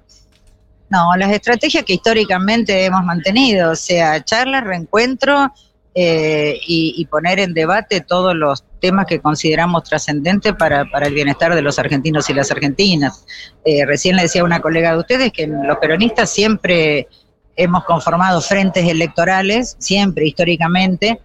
No, 0.94 1.16
las 1.18 1.32
estrategias 1.32 1.84
que 1.86 1.94
históricamente 1.94 2.86
hemos 2.86 3.04
mantenido, 3.04 3.72
o 3.72 3.76
sea, 3.76 4.24
charlas, 4.24 4.64
reencuentro 4.64 5.52
eh, 5.96 6.60
y, 6.68 6.94
y 6.96 7.06
poner 7.06 7.40
en 7.40 7.56
debate 7.56 8.02
todos 8.02 8.36
los 8.36 8.64
temas 8.80 9.08
que 9.08 9.20
consideramos 9.20 9.86
trascendentes 9.86 10.54
para, 10.54 10.86
para 10.86 11.08
el 11.08 11.16
bienestar 11.16 11.56
de 11.56 11.64
los 11.64 11.80
argentinos 11.80 12.30
y 12.30 12.36
las 12.36 12.52
argentinas. 12.52 13.26
Eh, 13.66 13.88
recién 13.88 14.16
le 14.16 14.22
decía 14.22 14.44
una 14.44 14.60
colega 14.60 14.92
de 14.92 15.00
ustedes 15.00 15.34
que 15.34 15.48
los 15.48 15.78
peronistas 15.80 16.30
siempre 16.30 17.08
hemos 17.56 17.86
conformado 17.86 18.40
frentes 18.40 18.88
electorales, 18.88 19.76
siempre 19.80 20.28
históricamente, 20.28 21.20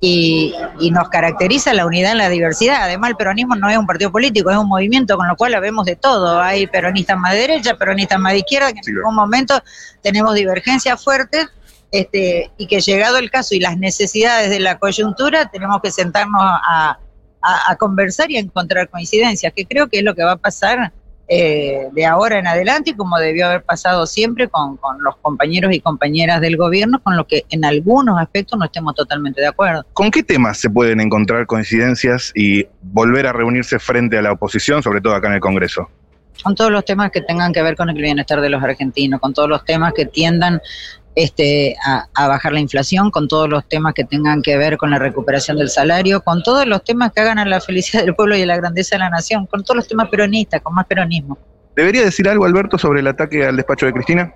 y, 0.00 0.54
y 0.80 0.90
nos 0.90 1.08
caracteriza 1.10 1.74
la 1.74 1.84
unidad 1.86 2.12
en 2.12 2.18
la 2.18 2.28
diversidad. 2.30 2.82
Además, 2.82 3.10
el 3.10 3.16
peronismo 3.16 3.54
no 3.54 3.68
es 3.68 3.76
un 3.76 3.86
partido 3.86 4.10
político, 4.10 4.50
es 4.50 4.56
un 4.56 4.68
movimiento 4.68 5.16
con 5.16 5.28
lo 5.28 5.36
cual 5.36 5.54
habemos 5.54 5.84
de 5.84 5.96
todo. 5.96 6.40
Hay 6.40 6.66
peronistas 6.66 7.18
más 7.18 7.32
de 7.34 7.38
derecha, 7.40 7.76
peronistas 7.76 8.18
más 8.18 8.32
de 8.32 8.38
izquierda, 8.38 8.72
que 8.72 8.78
en 8.78 8.84
Sí, 8.84 8.92
algún 8.96 9.14
momento 9.14 9.62
tenemos 10.02 10.34
divergencias 10.34 11.02
fuertes. 11.02 11.46
Este, 11.92 12.50
y 12.56 12.68
que 12.68 12.80
llegado 12.80 13.18
el 13.18 13.32
caso 13.32 13.54
y 13.54 13.58
las 13.60 13.76
necesidades 13.76 14.48
de 14.48 14.60
la 14.60 14.78
coyuntura, 14.78 15.50
tenemos 15.50 15.80
que 15.82 15.90
sentarnos 15.90 16.40
a, 16.40 16.98
a- 17.42 17.70
a 17.72 17.76
conversar 17.76 18.30
y 18.30 18.36
a 18.36 18.40
encontrar 18.40 18.88
coincidencias, 18.88 19.52
que 19.54 19.66
creo 19.66 19.88
que 19.88 19.98
es 19.98 20.04
lo 20.04 20.14
que 20.14 20.22
va 20.22 20.32
a 20.32 20.36
pasar 20.36 20.92
eh, 21.32 21.88
de 21.92 22.06
ahora 22.06 22.40
en 22.40 22.48
adelante 22.48 22.90
y 22.90 22.94
como 22.94 23.16
debió 23.16 23.46
haber 23.46 23.62
pasado 23.62 24.04
siempre 24.04 24.48
con, 24.48 24.76
con 24.78 25.00
los 25.00 25.16
compañeros 25.18 25.72
y 25.72 25.78
compañeras 25.78 26.40
del 26.40 26.56
gobierno, 26.56 27.00
con 27.00 27.16
lo 27.16 27.24
que 27.24 27.44
en 27.50 27.64
algunos 27.64 28.18
aspectos 28.20 28.58
no 28.58 28.64
estemos 28.64 28.96
totalmente 28.96 29.40
de 29.40 29.46
acuerdo. 29.46 29.86
¿Con 29.92 30.10
qué 30.10 30.24
temas 30.24 30.58
se 30.58 30.68
pueden 30.68 31.00
encontrar 31.00 31.46
coincidencias 31.46 32.32
y 32.34 32.66
volver 32.82 33.28
a 33.28 33.32
reunirse 33.32 33.78
frente 33.78 34.18
a 34.18 34.22
la 34.22 34.32
oposición, 34.32 34.82
sobre 34.82 35.00
todo 35.00 35.14
acá 35.14 35.28
en 35.28 35.34
el 35.34 35.40
Congreso? 35.40 35.88
con 36.42 36.54
todos 36.54 36.70
los 36.70 36.84
temas 36.84 37.10
que 37.10 37.20
tengan 37.20 37.52
que 37.52 37.62
ver 37.62 37.76
con 37.76 37.90
el 37.90 37.96
bienestar 37.96 38.40
de 38.40 38.48
los 38.48 38.62
argentinos, 38.62 39.20
con 39.20 39.34
todos 39.34 39.48
los 39.48 39.64
temas 39.64 39.92
que 39.92 40.06
tiendan 40.06 40.60
este, 41.14 41.76
a, 41.84 42.06
a 42.14 42.28
bajar 42.28 42.52
la 42.52 42.60
inflación, 42.60 43.10
con 43.10 43.28
todos 43.28 43.48
los 43.48 43.66
temas 43.68 43.94
que 43.94 44.04
tengan 44.04 44.42
que 44.42 44.56
ver 44.56 44.76
con 44.76 44.90
la 44.90 44.98
recuperación 44.98 45.56
del 45.56 45.68
salario, 45.70 46.20
con 46.22 46.42
todos 46.42 46.66
los 46.66 46.82
temas 46.84 47.12
que 47.12 47.20
hagan 47.20 47.38
a 47.38 47.44
la 47.44 47.60
felicidad 47.60 48.04
del 48.04 48.14
pueblo 48.14 48.36
y 48.36 48.42
a 48.42 48.46
la 48.46 48.56
grandeza 48.56 48.96
de 48.96 49.00
la 49.00 49.10
nación, 49.10 49.46
con 49.46 49.62
todos 49.64 49.76
los 49.76 49.88
temas 49.88 50.08
peronistas, 50.08 50.60
con 50.62 50.74
más 50.74 50.86
peronismo. 50.86 51.36
¿Debería 51.76 52.02
decir 52.04 52.28
algo, 52.28 52.44
Alberto, 52.44 52.78
sobre 52.78 53.00
el 53.00 53.06
ataque 53.06 53.44
al 53.46 53.56
despacho 53.56 53.86
de 53.86 53.92
Cristina? 53.92 54.34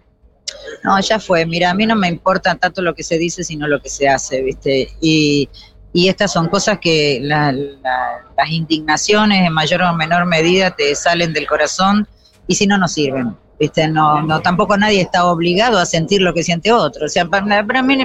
No, 0.82 1.00
ya 1.00 1.18
fue. 1.18 1.46
Mira, 1.46 1.70
a 1.70 1.74
mí 1.74 1.86
no 1.86 1.96
me 1.96 2.08
importa 2.08 2.54
tanto 2.56 2.82
lo 2.82 2.94
que 2.94 3.02
se 3.02 3.18
dice, 3.18 3.42
sino 3.44 3.66
lo 3.66 3.80
que 3.80 3.88
se 3.88 4.08
hace, 4.08 4.42
¿viste? 4.42 4.88
Y, 5.00 5.48
y 5.92 6.08
estas 6.08 6.32
son 6.32 6.48
cosas 6.48 6.78
que 6.80 7.18
la- 7.22 7.52
la- 7.52 8.18
las 8.36 8.50
indignaciones 8.50 9.46
en 9.46 9.52
mayor 9.52 9.82
o 9.82 9.94
menor 9.94 10.26
medida 10.26 10.70
te 10.72 10.94
salen 10.94 11.32
del 11.32 11.46
corazón 11.46 12.06
y 12.46 12.54
si 12.56 12.66
no, 12.66 12.76
no 12.78 12.88
sirven. 12.88 13.34
No, 13.90 14.22
no, 14.22 14.40
tampoco 14.40 14.76
nadie 14.76 15.00
está 15.00 15.24
obligado 15.26 15.78
a 15.78 15.86
sentir 15.86 16.22
lo 16.22 16.34
que 16.34 16.42
siente 16.42 16.72
otro. 16.72 17.06
O 17.06 17.08
sea, 17.08 17.24
para, 17.26 17.66
para 17.66 17.82
mí, 17.82 17.96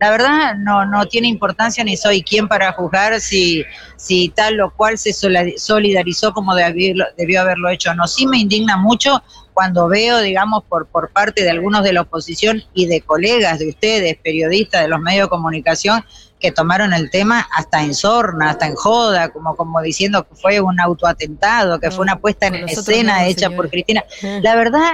la 0.00 0.10
verdad, 0.10 0.54
no, 0.56 0.86
no 0.86 1.06
tiene 1.06 1.28
importancia 1.28 1.82
ni 1.84 1.96
soy 1.96 2.22
quien 2.22 2.48
para 2.48 2.72
juzgar 2.72 3.20
si, 3.20 3.64
si 3.96 4.28
tal 4.28 4.60
o 4.60 4.70
cual 4.70 4.98
se 4.98 5.12
solidarizó 5.12 6.32
como 6.32 6.54
debió, 6.54 7.06
debió 7.16 7.40
haberlo 7.40 7.68
hecho. 7.68 7.94
No, 7.94 8.06
sí 8.06 8.26
me 8.26 8.38
indigna 8.38 8.76
mucho 8.76 9.22
cuando 9.54 9.88
veo, 9.88 10.18
digamos, 10.20 10.62
por, 10.68 10.86
por 10.86 11.10
parte 11.10 11.42
de 11.42 11.50
algunos 11.50 11.82
de 11.82 11.92
la 11.92 12.02
oposición 12.02 12.62
y 12.74 12.86
de 12.86 13.00
colegas 13.00 13.58
de 13.58 13.68
ustedes, 13.70 14.16
periodistas 14.22 14.82
de 14.82 14.88
los 14.88 15.00
medios 15.00 15.26
de 15.26 15.30
comunicación, 15.30 16.04
que 16.38 16.52
tomaron 16.52 16.92
el 16.92 17.10
tema 17.10 17.46
hasta 17.54 17.82
en 17.82 17.94
sorna, 17.94 18.50
hasta 18.50 18.66
en 18.66 18.74
joda, 18.74 19.30
como, 19.30 19.56
como 19.56 19.80
diciendo 19.80 20.26
que 20.26 20.34
fue 20.34 20.60
un 20.60 20.80
autoatentado, 20.80 21.78
que 21.80 21.88
No, 21.88 21.92
fue 21.92 22.02
una 22.04 22.18
puesta 22.18 22.46
en 22.46 22.68
escena 22.68 23.20
no, 23.20 23.26
hecha 23.26 23.50
por 23.50 23.68
Cristina. 23.70 24.04
Eh. 24.22 24.40
La 24.42 24.54
verdad 24.54 24.92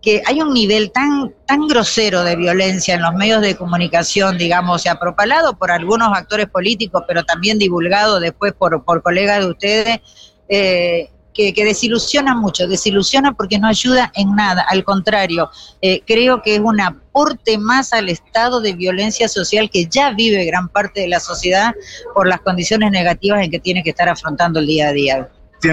que 0.00 0.22
hay 0.24 0.40
un 0.40 0.54
nivel 0.54 0.92
tan, 0.92 1.34
tan 1.46 1.66
grosero 1.66 2.22
de 2.22 2.36
violencia 2.36 2.94
en 2.94 3.02
los 3.02 3.14
medios 3.14 3.42
de 3.42 3.56
comunicación, 3.56 4.38
digamos, 4.38 4.76
o 4.76 4.78
sea, 4.78 5.00
propalado 5.00 5.56
por 5.56 5.70
algunos 5.70 6.16
actores 6.16 6.46
políticos, 6.46 7.02
pero 7.08 7.24
también 7.24 7.58
divulgado 7.58 8.20
después 8.20 8.52
por, 8.52 8.84
por 8.84 9.02
colegas 9.02 9.40
de 9.40 9.50
ustedes, 9.50 10.00
eh, 10.48 11.10
que, 11.36 11.64
desilusiona 11.64 12.34
mucho, 12.34 12.66
desilusiona 12.66 13.32
porque 13.32 13.58
no 13.58 13.68
ayuda 13.68 14.10
en 14.14 14.34
nada, 14.34 14.64
al 14.68 14.84
contrario, 14.84 15.50
eh, 15.82 16.00
creo 16.06 16.42
que 16.42 16.56
es 16.56 16.60
un 16.60 16.80
aporte 16.80 17.58
más 17.58 17.92
al 17.92 18.08
estado 18.08 18.60
de 18.60 18.72
violencia 18.72 19.28
social 19.28 19.68
que 19.70 19.86
ya 19.86 20.12
vive 20.12 20.44
gran 20.46 20.68
parte 20.68 21.02
de 21.02 21.08
la 21.08 21.20
sociedad 21.20 21.74
por 22.14 22.26
las 22.26 22.40
condiciones 22.40 22.90
negativas 22.90 23.44
en 23.44 23.50
que 23.50 23.58
tiene 23.58 23.82
que 23.82 23.90
estar 23.90 24.08
afrontando 24.08 24.60
el 24.60 24.66
día 24.66 24.88
a 24.88 24.92
día. 24.92 25.28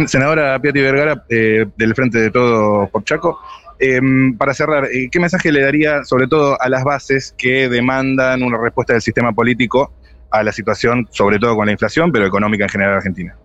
Senadora 0.07 0.59
Piati 0.59 0.81
Vergara, 0.81 1.23
eh, 1.29 1.65
del 1.77 1.93
Frente 1.95 2.17
de 2.17 2.31
Todo 2.31 2.87
por 2.87 3.03
Chaco. 3.03 3.39
Eh, 3.79 3.99
para 4.37 4.53
cerrar, 4.53 4.85
eh, 4.85 5.09
¿qué 5.11 5.19
mensaje 5.19 5.51
le 5.51 5.61
daría 5.61 6.03
sobre 6.03 6.27
todo 6.27 6.59
a 6.61 6.69
las 6.69 6.83
bases 6.83 7.35
que 7.37 7.67
demandan 7.67 8.43
una 8.43 8.57
respuesta 8.57 8.93
del 8.93 9.01
sistema 9.01 9.33
político 9.33 9.91
a 10.31 10.43
la 10.43 10.51
situación, 10.51 11.07
sobre 11.11 11.37
todo 11.37 11.55
con 11.55 11.65
la 11.65 11.73
inflación, 11.73 12.11
pero 12.11 12.25
económica 12.25 12.63
en 12.63 12.69
general 12.69 12.95
argentina? 12.95 13.35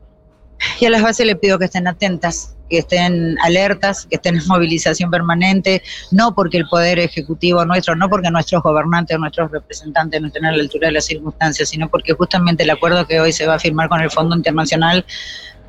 Y 0.80 0.86
a 0.86 0.90
las 0.90 1.02
bases 1.02 1.26
le 1.26 1.36
pido 1.36 1.58
que 1.58 1.66
estén 1.66 1.86
atentas, 1.86 2.56
que 2.68 2.78
estén 2.78 3.36
alertas, 3.42 4.06
que 4.06 4.16
estén 4.16 4.36
en 4.36 4.46
movilización 4.46 5.10
permanente, 5.10 5.82
no 6.10 6.34
porque 6.34 6.58
el 6.58 6.68
poder 6.68 6.98
ejecutivo 6.98 7.64
nuestro, 7.64 7.96
no 7.96 8.08
porque 8.08 8.30
nuestros 8.30 8.62
gobernantes 8.62 9.18
nuestros 9.18 9.50
representantes 9.50 10.20
no 10.20 10.28
estén 10.28 10.44
a 10.44 10.52
la 10.52 10.62
altura 10.62 10.88
de 10.88 10.94
las 10.94 11.06
circunstancias, 11.06 11.68
sino 11.68 11.88
porque 11.88 12.12
justamente 12.12 12.64
el 12.64 12.70
acuerdo 12.70 13.06
que 13.06 13.20
hoy 13.20 13.32
se 13.32 13.46
va 13.46 13.54
a 13.54 13.58
firmar 13.58 13.88
con 13.88 14.00
el 14.00 14.10
Fondo 14.10 14.36
Internacional 14.36 15.04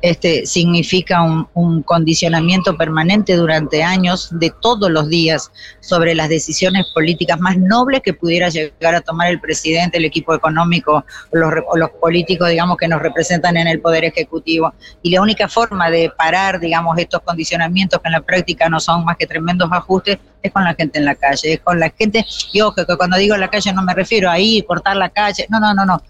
este, 0.02 0.46
significa 0.46 1.22
un, 1.22 1.82
condicionamiento 1.82 2.76
permanente 2.76 3.36
durante 3.36 3.82
años 3.82 4.28
de 4.32 4.52
todos 4.60 4.90
los 4.90 5.08
días 5.08 5.50
sobre 5.80 6.14
las 6.14 6.28
decisiones 6.28 6.86
políticas 6.94 7.38
más 7.40 7.56
nobles 7.56 8.00
que 8.02 8.14
pudiera 8.14 8.48
llegar 8.48 8.94
a 8.94 9.00
tomar 9.00 9.28
el 9.28 9.40
presidente, 9.40 9.98
el 9.98 10.04
equipo 10.04 10.34
económico 10.34 11.04
los, 11.32 11.52
los 11.74 11.90
políticos, 11.90 12.48
digamos, 12.48 12.76
que 12.76 12.88
nos 12.88 13.02
representan 13.02 13.56
en 13.56 13.66
el 13.66 13.80
Poder 13.80 14.04
Ejecutivo. 14.04 14.74
Y 15.02 15.10
la 15.10 15.22
única 15.22 15.48
forma 15.48 15.90
de 15.90 16.10
parar, 16.16 16.60
digamos, 16.60 16.98
estos 16.98 17.22
condicionamientos 17.22 18.00
que 18.00 18.08
en 18.08 18.12
la 18.12 18.20
práctica 18.20 18.68
no 18.68 18.80
son 18.80 19.04
más 19.04 19.16
que 19.16 19.26
tremendos 19.26 19.70
ajustes 19.72 20.18
es 20.42 20.52
con 20.52 20.64
la 20.64 20.74
gente 20.74 20.98
en 20.98 21.04
la 21.04 21.14
calle, 21.14 21.54
es 21.54 21.60
con 21.60 21.78
la 21.78 21.90
gente, 21.90 22.24
y 22.52 22.60
ojo, 22.60 22.74
que 22.74 22.96
cuando 22.96 23.16
digo 23.16 23.36
la 23.36 23.48
calle 23.48 23.72
no 23.72 23.82
me 23.82 23.94
refiero 23.94 24.30
a 24.30 24.38
ir, 24.38 24.64
cortar 24.64 24.96
la 24.96 25.10
calle, 25.10 25.46
no, 25.50 25.60
no, 25.60 25.74
no, 25.74 25.84
no, 25.84 26.02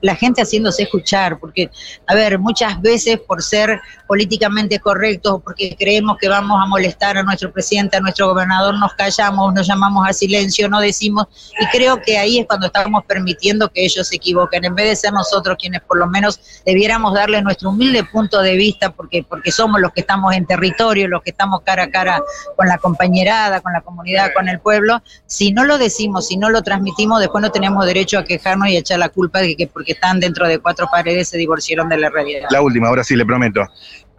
la 0.00 0.16
gente 0.16 0.42
haciéndose 0.42 0.84
escuchar, 0.84 1.38
porque, 1.38 1.70
a 2.06 2.14
ver, 2.14 2.38
muchas 2.38 2.80
veces 2.80 3.18
por 3.20 3.42
ser 3.42 3.80
políticamente 4.06 4.78
correctos 4.78 5.40
porque 5.44 5.76
creemos 5.78 6.16
que 6.18 6.28
vamos 6.28 6.60
a 6.62 6.66
molestar 6.66 7.16
a 7.16 7.22
nuestro 7.22 7.52
presidente, 7.52 7.96
a 7.96 8.00
nuestro 8.00 8.28
gobernador, 8.28 8.78
nos 8.78 8.92
callamos, 8.94 9.52
nos 9.54 9.66
llamamos 9.66 10.06
al 10.06 10.14
silencio, 10.14 10.68
no 10.68 10.80
decimos, 10.80 11.26
y 11.60 11.66
creo 11.66 12.00
que 12.00 12.18
ahí 12.18 12.38
es 12.38 12.46
cuando 12.46 12.66
estamos 12.66 13.04
permitiendo 13.04 13.68
que 13.70 13.84
ellos 13.84 14.08
se 14.08 14.16
equivoquen, 14.16 14.64
en 14.64 14.74
vez 14.74 14.88
de 14.88 14.96
ser 14.96 15.12
nosotros 15.12 15.56
quienes 15.58 15.82
por 15.82 15.98
lo 15.98 16.06
menos 16.06 16.40
debiéramos 16.64 17.14
darle 17.14 17.42
nuestro 17.42 17.70
humilde 17.70 18.04
punto 18.04 18.40
de 18.40 18.56
vista, 18.56 18.90
porque, 18.90 19.24
porque 19.28 19.52
somos 19.52 19.80
los 19.80 19.92
que 19.92 20.00
estamos 20.00 20.34
en 20.34 20.46
territorio, 20.46 21.08
los 21.08 21.22
que 21.22 21.30
estamos 21.30 21.62
cara 21.62 21.84
a 21.84 21.90
cara 21.90 22.22
con 22.56 22.66
la 22.66 22.78
compañerada, 22.78 23.60
con 23.60 23.72
la 23.72 23.80
comunidad, 23.80 24.32
con 24.34 24.48
el 24.48 24.60
pueblo, 24.60 25.02
si 25.26 25.52
no 25.52 25.64
lo 25.64 25.78
decimos, 25.78 26.28
si 26.28 26.36
no 26.36 26.50
lo 26.50 26.62
transmitimos, 26.62 27.20
después 27.20 27.42
no 27.42 27.50
tenemos 27.50 27.84
derecho 27.86 28.18
a 28.18 28.24
quejarnos 28.24 28.68
y 28.68 28.76
a 28.76 28.80
echar 28.80 28.98
la 28.98 29.08
culpa 29.08 29.40
de 29.40 29.56
que 29.56 29.63
porque 29.72 29.92
están 29.92 30.20
dentro 30.20 30.46
de 30.46 30.58
cuatro 30.58 30.86
paredes 30.90 31.28
se 31.28 31.38
divorciaron 31.38 31.88
de 31.88 31.98
la 31.98 32.10
realidad. 32.10 32.48
La 32.50 32.60
última, 32.60 32.88
ahora 32.88 33.04
sí 33.04 33.16
le 33.16 33.24
prometo. 33.24 33.66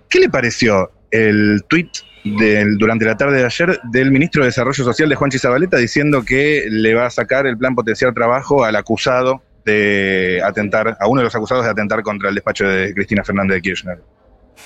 ¿Qué 0.10 0.20
le 0.20 0.30
pareció 0.30 0.92
el 1.12 1.64
tuit 1.68 1.90
del, 2.24 2.78
durante 2.78 3.06
la 3.06 3.16
tarde 3.16 3.38
de 3.38 3.46
ayer 3.46 3.80
del 3.84 4.12
ministro 4.12 4.42
de 4.42 4.48
Desarrollo 4.48 4.84
Social 4.84 5.10
de 5.10 5.16
Juanchi 5.16 5.40
Zabaleta 5.40 5.78
diciendo 5.78 6.24
que 6.24 6.66
le 6.70 6.94
va 6.96 7.06
a 7.06 7.10
sacar 7.10 7.46
el 7.46 7.58
plan 7.58 7.76
potenciar 7.76 8.14
trabajo 8.14 8.64
al 8.64 8.76
acusado 8.76 9.42
de 9.64 10.42
atentar, 10.44 10.98
a 11.00 11.08
uno 11.08 11.22
de 11.22 11.26
los 11.26 11.36
acusados 11.36 11.66
de 11.66 11.72
atentar 11.72 12.04
contra 12.04 12.30
el 12.30 12.36
despacho 12.36 12.68
de 12.68 12.94
Cristina 12.94 13.24
Fernández 13.24 13.56
de 13.56 13.62
Kirchner? 13.62 14.00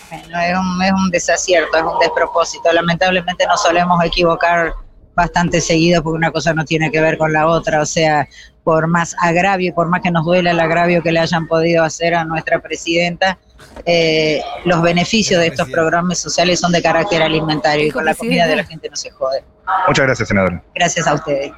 Bueno, 0.10 0.40
es 0.40 0.58
un, 0.58 0.84
es 0.84 0.92
un 0.92 1.10
desacierto, 1.10 1.78
es 1.78 1.84
un 1.84 2.00
despropósito. 2.00 2.72
Lamentablemente 2.72 3.46
nos 3.46 3.62
solemos 3.62 4.04
equivocar 4.04 4.74
bastante 5.20 5.60
seguido 5.60 6.02
porque 6.02 6.18
una 6.18 6.32
cosa 6.32 6.54
no 6.54 6.64
tiene 6.64 6.90
que 6.92 7.02
ver 7.02 7.18
con 7.18 7.34
la 7.34 7.48
otra. 7.48 7.82
O 7.82 7.86
sea, 7.86 8.28
por 8.64 8.88
más 8.88 9.16
agravio 9.20 9.70
y 9.70 9.72
por 9.74 9.88
más 9.90 10.02
que 10.02 10.12
nos 10.12 10.26
duela 10.26 10.52
el 10.52 10.60
agravio 10.60 11.04
que 11.04 11.12
le 11.12 11.20
hayan 11.20 11.46
podido 11.48 11.84
hacer 11.84 12.16
a 12.16 12.24
nuestra 12.24 12.60
presidenta, 12.60 13.38
eh, 13.86 14.42
los 14.66 14.82
beneficios 14.82 15.42
de 15.42 15.48
estos 15.48 15.70
programas 15.70 16.20
sociales 16.20 16.60
son 16.60 16.72
de 16.72 16.82
carácter 16.82 17.22
alimentario 17.22 17.88
y 17.88 17.92
con 17.92 18.06
la 18.06 18.16
comida 18.16 18.48
de 18.48 18.56
la 18.56 18.64
gente 18.64 18.90
no 18.90 18.96
se 18.96 19.12
jode. 19.12 19.44
Muchas 19.88 20.06
gracias, 20.06 20.28
senadora. 20.30 20.64
Gracias 20.74 21.06
a 21.06 21.14
ustedes. 21.16 21.52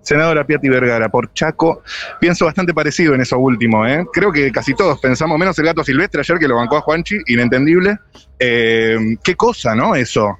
Senadora 0.00 0.44
Piatti 0.44 0.68
Vergara, 0.68 1.08
por 1.08 1.32
Chaco, 1.32 1.82
pienso 2.18 2.46
bastante 2.46 2.74
parecido 2.74 3.14
en 3.14 3.20
eso 3.20 3.38
último. 3.38 3.86
¿eh? 3.86 4.04
Creo 4.12 4.32
que 4.32 4.50
casi 4.50 4.74
todos 4.74 4.98
pensamos, 4.98 5.38
menos 5.38 5.56
el 5.58 5.66
gato 5.66 5.84
silvestre 5.84 6.20
ayer 6.20 6.38
que 6.38 6.48
lo 6.48 6.56
bancó 6.56 6.78
a 6.78 6.80
Juanchi, 6.80 7.18
inentendible. 7.26 7.98
Eh, 8.38 9.16
qué 9.22 9.36
cosa, 9.36 9.76
¿no? 9.76 9.94
Eso. 9.94 10.38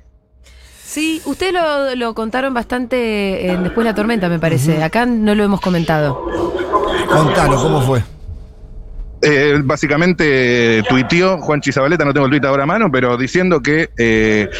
Sí, 0.93 1.23
ustedes 1.25 1.55
lo, 1.55 1.95
lo 1.95 2.15
contaron 2.15 2.53
bastante 2.53 3.51
en 3.51 3.63
Después 3.63 3.87
de 3.87 3.93
la 3.93 3.95
Tormenta, 3.95 4.29
me 4.29 4.39
parece. 4.39 4.83
Acá 4.83 5.07
no 5.07 5.35
lo 5.35 5.43
hemos 5.43 5.59
comentado. 5.59 6.27
Contalo, 7.09 7.57
¿cómo 7.57 7.81
fue? 7.81 8.03
Eh, 9.23 9.59
básicamente 9.65 10.83
tuiteó 10.87 11.39
Juanchi 11.39 11.73
Zabaleta, 11.73 12.05
no 12.05 12.13
tengo 12.13 12.27
el 12.27 12.33
tuit 12.33 12.45
ahora 12.45 12.65
a 12.65 12.67
mano, 12.67 12.93
pero 12.93 13.17
diciendo 13.17 13.63
que 13.63 13.89
eh, 13.97 14.51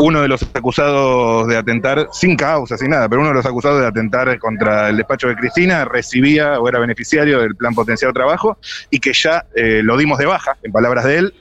uno 0.00 0.22
de 0.22 0.26
los 0.26 0.42
acusados 0.54 1.46
de 1.46 1.56
atentar, 1.56 2.08
sin 2.10 2.36
causa, 2.36 2.76
sin 2.76 2.90
nada, 2.90 3.08
pero 3.08 3.20
uno 3.20 3.30
de 3.30 3.36
los 3.36 3.46
acusados 3.46 3.80
de 3.80 3.86
atentar 3.86 4.40
contra 4.40 4.88
el 4.88 4.96
despacho 4.96 5.28
de 5.28 5.36
Cristina 5.36 5.84
recibía 5.84 6.58
o 6.58 6.68
era 6.68 6.80
beneficiario 6.80 7.38
del 7.38 7.54
plan 7.54 7.76
potenciado 7.76 8.12
trabajo 8.12 8.58
y 8.90 8.98
que 8.98 9.12
ya 9.12 9.46
eh, 9.54 9.82
lo 9.84 9.96
dimos 9.96 10.18
de 10.18 10.26
baja, 10.26 10.56
en 10.64 10.72
palabras 10.72 11.04
de 11.04 11.18
él, 11.18 11.34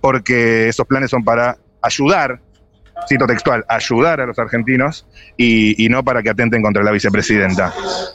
porque 0.00 0.70
esos 0.70 0.88
planes 0.88 1.10
son 1.10 1.22
para 1.22 1.56
ayudar, 1.82 2.40
cito 3.08 3.26
textual, 3.26 3.64
ayudar 3.68 4.20
a 4.20 4.26
los 4.26 4.38
argentinos 4.38 5.06
y, 5.36 5.84
y 5.84 5.88
no 5.88 6.02
para 6.04 6.22
que 6.22 6.30
atenten 6.30 6.62
contra 6.62 6.82
la 6.82 6.90
vicepresidenta. 6.90 7.72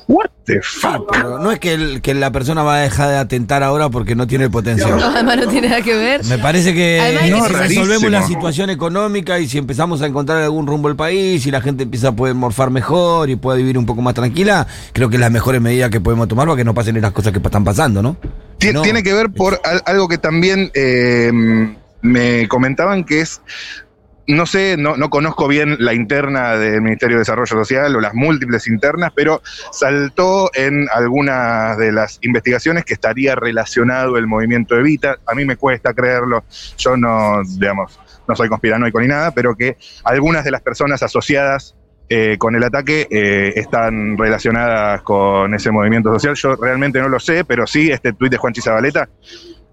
What 0.08 0.26
the 0.46 0.60
fuck? 0.62 1.10
Pero 1.12 1.40
no 1.40 1.52
es 1.52 1.60
que, 1.60 1.74
el- 1.74 2.02
que 2.02 2.14
la 2.14 2.32
persona 2.32 2.64
va 2.64 2.76
a 2.76 2.80
dejar 2.80 3.10
de 3.10 3.18
atentar 3.18 3.64
ahora 3.64 3.90
porque 3.90 4.16
no 4.16 4.28
tiene 4.28 4.46
el 4.46 4.52
potencial. 4.52 4.98
No, 4.98 5.06
además 5.06 5.38
no 5.38 5.48
tiene 5.48 5.70
nada 5.70 5.82
que 5.82 5.96
ver. 5.96 6.26
Me 6.26 6.38
parece 6.40 6.74
que 6.74 7.00
Además, 7.00 7.30
No, 7.30 7.48
si 7.48 7.54
rarísimo. 7.54 7.86
resolvemos 7.86 8.12
la 8.12 8.22
situación 8.28 8.70
económica 8.70 9.40
y 9.40 9.48
si 9.48 9.58
empezamos 9.60 10.02
a 10.02 10.08
encontrar 10.08 10.42
algún 10.42 10.68
rumbo 10.68 10.88
al 10.90 10.96
país 10.96 11.46
y 11.46 11.52
la 11.52 11.62
gente 11.62 11.84
empieza 11.84 12.10
a 12.10 12.12
poder 12.12 12.36
morfar 12.36 12.70
mejor 12.72 13.30
y 13.30 13.36
puede 13.38 13.60
vivir 13.60 13.78
un 13.78 13.86
poco 13.86 14.02
más 14.02 14.14
tranquila, 14.14 14.68
creo 14.94 15.10
que 15.10 15.16
es 15.16 15.20
la 15.22 15.30
mejores 15.30 15.62
medidas 15.62 15.90
que 15.90 16.02
podemos 16.02 16.28
tomar 16.28 16.48
para 16.48 16.58
que 16.58 16.64
no 16.66 16.74
pasen 16.74 17.00
las 17.02 17.12
cosas 17.12 17.32
que 17.32 17.40
están 17.40 17.64
pasando, 17.64 18.02
¿no? 18.02 18.18
Tie- 18.60 18.74
No. 18.74 18.82
Tiene 18.82 19.04
que 19.04 19.14
ver 19.14 19.30
por 19.32 19.60
al- 19.64 19.82
algo 19.86 20.08
que 20.08 20.18
también 20.18 20.70
eh, 20.74 21.32
me 22.02 22.48
comentaban 22.48 23.04
que 23.04 23.22
es, 23.22 23.42
no 24.32 24.46
sé, 24.46 24.78
no, 24.78 24.98
no 24.98 25.10
conozco 25.10 25.48
bien 25.48 25.78
la 25.80 25.94
interna 25.94 26.56
del 26.56 26.82
Ministerio 26.82 27.18
de 27.18 27.22
Desarrollo 27.22 27.48
Social 27.48 27.96
o 27.96 28.02
las 28.02 28.14
múltiples 28.14 28.68
internas, 28.68 29.12
pero 29.16 29.42
saltó 29.72 30.50
en 30.54 30.88
algunas 30.94 31.78
de 31.78 31.92
las 31.92 32.20
investigaciones 32.22 32.86
que 32.86 32.94
estaría 32.94 33.36
relacionado 33.36 34.18
el 34.18 34.28
movimiento 34.28 34.78
Evita. 34.78 35.18
A 35.26 35.36
mí 35.36 35.46
me 35.46 35.58
cuesta 35.58 35.94
creerlo, 35.94 36.44
yo 36.78 36.98
no, 36.98 37.42
digamos, 37.44 38.00
no 38.28 38.36
soy 38.36 38.50
conspiranoico 38.50 39.00
ni 39.02 39.08
nada, 39.08 39.32
pero 39.32 39.56
que 39.56 39.78
algunas 40.04 40.44
de 40.44 40.52
las 40.52 40.62
personas 40.62 41.04
asociadas 41.04 41.76
eh, 42.10 42.38
con 42.38 42.56
el 42.56 42.64
ataque 42.64 43.08
eh, 43.10 43.54
están 43.56 44.18
relacionadas 44.18 45.02
con 45.02 45.54
ese 45.54 45.72
movimiento 45.72 46.14
social. 46.14 46.36
Yo 46.36 46.56
realmente 46.56 47.00
no 47.00 47.08
lo 47.08 47.20
sé, 47.20 47.46
pero 47.46 47.66
sí, 47.66 47.90
este 47.90 48.14
tuit 48.14 48.32
de 48.32 48.38
Juanchi 48.38 48.62
Zabaleta 48.62 49.08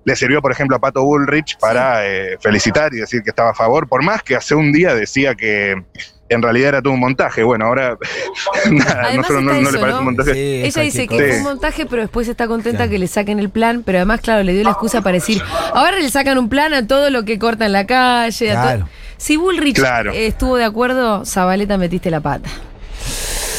le 0.09 0.16
sirvió, 0.16 0.40
por 0.42 0.51
ejemplo, 0.51 0.77
a 0.77 0.79
Pato 0.81 1.05
Bullrich 1.05 1.59
para 1.59 2.07
eh, 2.07 2.37
felicitar 2.40 2.92
y 2.94 2.97
decir 2.99 3.23
que 3.23 3.31
estaba 3.31 3.51
a 3.51 3.55
favor, 3.55 3.87
por 3.88 4.03
más 4.03 4.23
que 4.23 4.35
hace 4.37 4.55
un 4.55 4.73
día 4.73 4.94
decía 4.94 5.35
que 5.35 5.83
en 6.31 6.42
realidad 6.42 6.68
era 6.71 6.83
todo 6.83 6.92
un 6.94 7.01
montaje. 7.01 7.42
Bueno, 7.42 7.66
ahora 7.66 7.97
nada, 8.71 9.03
Además 9.07 9.31
no, 9.31 9.40
le 9.53 9.62
parece 9.79 9.79
¿no? 9.88 9.99
un 10.01 10.05
montaje. 10.05 10.33
Sí, 10.35 10.62
Ella 10.64 10.83
dice 10.83 11.07
que 11.09 11.16
fue 11.16 11.27
cosa. 11.29 11.37
un 11.38 11.42
montaje, 11.44 11.87
pero 11.87 12.03
después 12.03 12.27
está 12.29 12.47
contenta 12.47 12.79
Claro. 12.79 12.90
que 12.90 12.99
le 12.99 13.07
saquen 13.07 13.38
el 13.38 13.51
plan. 13.51 13.83
Pero 13.85 13.99
además, 13.99 14.21
claro, 14.21 14.42
le 14.42 14.53
dio 14.53 14.64
la 14.64 14.71
excusa 14.71 15.01
para 15.03 15.14
decir, 15.14 15.42
ahora 15.75 15.99
le 15.99 16.09
sacan 16.11 16.37
un 16.38 16.49
plan 16.49 16.73
a 16.75 16.87
todo 16.87 17.11
lo 17.11 17.25
que 17.25 17.38
corta 17.38 17.66
en 17.66 17.73
la 17.73 17.87
calle. 17.87 18.51
a 18.53 18.62
Claro. 18.62 18.79
todo- 18.81 18.88
Si 19.18 19.37
Bullrich 19.37 19.77
Claro. 19.77 20.12
eh, 20.12 20.27
estuvo 20.27 20.57
de 20.57 20.64
acuerdo, 20.64 21.25
Zabaleta 21.25 21.77
metiste 21.79 22.11
la 22.11 22.21
pata. 22.21 22.49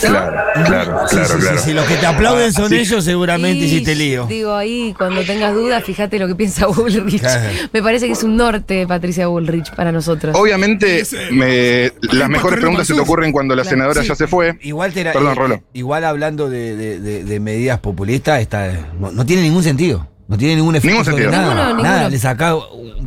Claro, 0.08 0.32
claro, 0.66 1.00
Sí, 1.08 1.16
claro, 1.16 1.28
sí, 1.28 1.34
sí, 1.34 1.40
claro. 1.40 1.58
sí, 1.60 1.74
los 1.74 1.86
que 1.86 1.96
te 1.96 2.06
aplauden 2.06 2.54
son 2.54 2.66
Así- 2.66 2.78
ellos, 2.78 3.04
seguramente 3.04 3.60
Y, 3.60 3.64
hiciste 3.66 3.96
lío. 3.96 4.26
Digo, 4.28 4.54
ahí 4.56 4.94
cuando 4.98 5.24
tengas 5.24 5.54
dudas, 5.54 5.84
fíjate 5.84 6.20
lo 6.20 6.28
que 6.28 6.36
piensa 6.36 6.68
Bullrich. 6.68 7.20
Claro. 7.20 7.50
Me 7.74 7.82
parece 7.84 8.08
que 8.08 8.14
es 8.14 8.24
un 8.24 8.36
norte, 8.38 8.86
Patricia 8.88 9.28
Bullrich, 9.28 9.74
para 9.76 9.92
nosotros. 9.92 10.36
Obviamente, 10.38 11.04
me- 11.32 11.92
las 12.14 12.30
mejores 12.30 12.60
preguntas 12.60 12.88
se 12.88 12.94
te 12.94 13.00
ocurren 13.02 13.32
cuando 13.32 13.56
la 13.56 13.64
Claro. 13.64 13.76
senadora 13.76 14.02
Sí. 14.02 14.08
ya 14.08 14.16
se 14.16 14.28
fue. 14.28 14.58
Igual, 14.62 14.94
te 14.94 15.02
era- 15.02 15.14
Perdón, 15.14 15.32
eh, 15.32 15.36
Rolo. 15.36 15.64
igual 15.74 16.04
hablando 16.06 16.50
de, 16.50 16.76
de- 16.76 17.00
de- 17.00 17.24
de 17.24 17.40
medidas 17.40 17.80
populistas, 17.80 18.42
está, 18.42 18.72
no, 19.00 19.12
no 19.12 19.26
tiene 19.26 19.42
ningún 19.44 19.64
sentido. 19.64 20.08
No 20.30 20.38
tiene 20.38 20.58
ningún 20.58 20.76
efecto 20.76 21.04
sentido. 21.04 21.32
nada. 21.32 21.44
Ninguno, 21.44 21.84
nada, 21.84 21.94
ninguno. 21.98 22.10
le 22.12 22.18
saca, 22.20 22.56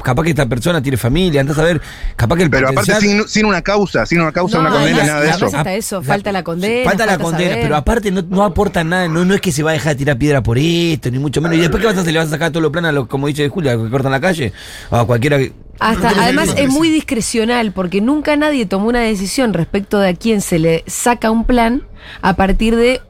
capaz 0.02 0.24
que 0.24 0.30
esta 0.30 0.46
persona 0.46 0.82
tiene 0.82 0.98
familia, 0.98 1.40
andás 1.40 1.56
a 1.56 1.62
ver, 1.62 1.80
capaz 2.16 2.34
que 2.36 2.42
el 2.42 2.50
Pero 2.50 2.68
aparte 2.70 2.96
sin, 2.96 3.28
sin 3.28 3.46
una 3.46 3.62
causa, 3.62 4.04
sin 4.06 4.20
una 4.20 4.32
causa, 4.32 4.56
No, 4.58 4.62
una 4.62 4.70
condena, 4.70 5.04
nada 5.04 5.20
de 5.20 5.30
eso. 5.30 5.46
hasta 5.46 5.72
eso, 5.72 6.02
falta 6.02 6.32
la 6.32 6.42
condena, 6.42 6.84
Falta 6.90 7.06
la 7.06 7.12
falta 7.12 7.24
condena, 7.24 7.50
saber. 7.50 7.62
pero 7.64 7.76
aparte 7.76 8.10
no, 8.10 8.22
no 8.28 8.42
aporta 8.42 8.82
nada, 8.82 9.06
no, 9.06 9.24
no 9.24 9.34
es 9.34 9.40
que 9.40 9.52
se 9.52 9.62
va 9.62 9.70
a 9.70 9.74
dejar 9.74 9.92
de 9.92 9.98
tirar 9.98 10.18
piedra 10.18 10.42
por 10.42 10.58
esto, 10.58 11.12
ni 11.12 11.20
mucho 11.20 11.40
menos. 11.40 11.56
Y 11.56 11.60
después 11.60 11.80
que 11.80 11.86
vas 11.86 11.96
a 11.96 12.00
hacer, 12.00 12.12
le 12.12 12.18
vas 12.18 12.26
a 12.26 12.32
sacar 12.32 12.50
todos 12.50 12.62
los 12.62 12.72
planes, 12.72 12.88
a 12.88 12.92
los, 12.92 13.06
como 13.06 13.28
dice 13.28 13.48
Julia, 13.48 13.76
que 13.76 13.88
cortan 13.88 14.10
la 14.10 14.20
calle, 14.20 14.52
a 14.90 15.04
cualquiera 15.04 15.38
que. 15.38 15.52
Hasta, 15.78 16.10
además 16.10 16.54
es 16.56 16.68
muy 16.68 16.90
discrecional 16.90 17.72
porque 17.72 18.00
nunca 18.00 18.36
nadie 18.36 18.66
tomó 18.66 18.88
una 18.88 19.00
decisión 19.00 19.52
respecto 19.52 19.98
de 19.98 20.10
a 20.10 20.14
quién 20.14 20.40
se 20.40 20.58
le 20.58 20.84
saca 20.86 21.30
un 21.30 21.44
plan 21.44 21.82
a 22.20 22.36
partir 22.36 22.76
de 22.76 23.00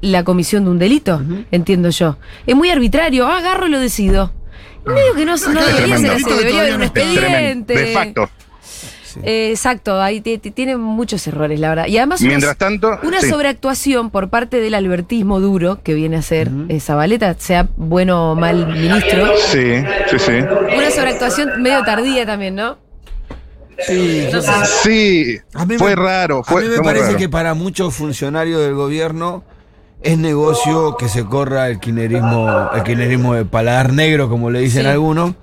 la 0.00 0.24
comisión 0.24 0.64
de 0.64 0.70
un 0.70 0.78
delito, 0.78 1.22
entiendo 1.50 1.90
yo. 1.90 2.18
Es 2.46 2.56
muy 2.56 2.70
arbitrario, 2.70 3.26
ah, 3.26 3.38
agarro 3.38 3.66
y 3.66 3.70
lo 3.70 3.78
decido. 3.78 4.32
Medio 4.84 5.14
que 5.14 5.24
no, 5.24 5.36
debería 5.36 5.98
ser 5.98 6.10
así, 6.10 6.24
debería 6.24 6.60
haber 6.60 6.74
un 6.76 6.82
expediente. 6.82 7.74
De 7.74 7.92
facto. 7.92 8.30
Eh, 9.22 9.50
exacto, 9.50 10.00
ahí 10.00 10.20
tiene 10.20 10.76
muchos 10.76 11.26
errores, 11.26 11.58
la 11.60 11.68
verdad. 11.70 11.86
Y 11.86 11.98
además 11.98 12.20
una- 12.20 12.28
Mientras 12.28 12.56
tanto, 12.56 12.98
una 13.02 13.20
sí. 13.20 13.28
sobreactuación 13.28 14.10
por 14.10 14.28
parte 14.30 14.60
del 14.60 14.74
albertismo 14.74 15.40
duro 15.40 15.80
que 15.82 15.94
viene 15.94 16.16
a 16.16 16.22
ser 16.22 16.50
eh, 16.68 16.80
Zabaleta, 16.80 17.34
sea 17.38 17.68
bueno 17.76 18.32
o 18.32 18.34
mal 18.34 18.66
ministro. 18.68 19.32
Sí, 19.38 19.74
sí, 20.10 20.18
sí. 20.18 20.32
Una 20.76 20.90
sobreactuación 20.90 21.62
medio 21.62 21.82
tardía 21.84 22.24
también, 22.26 22.54
¿no? 22.54 22.78
Sí, 23.86 24.28
yo 24.32 24.40
sé. 24.42 24.52
Sí, 24.82 25.38
A 25.54 25.64
mí 25.66 25.74
me- 25.74 25.78
fue 25.78 25.96
raro. 25.96 26.42
Fue, 26.44 26.60
a 26.62 26.68
mí 26.68 26.70
me 26.76 26.82
parece 26.82 27.06
raro. 27.06 27.18
que 27.18 27.28
para 27.28 27.54
muchos 27.54 27.94
funcionarios 27.94 28.60
del 28.60 28.74
gobierno 28.74 29.42
es 30.02 30.18
negocio 30.18 30.96
que 30.96 31.08
se 31.08 31.24
corra 31.24 31.68
el 31.68 31.80
kirchnerismo, 31.80 32.70
el 32.74 32.82
kirchnerismo 32.82 33.34
de 33.34 33.44
paladar 33.44 33.92
negro, 33.92 34.28
como 34.28 34.50
le 34.50 34.60
dicen 34.60 34.82
Sí. 34.82 34.88
algunos. 34.88 35.34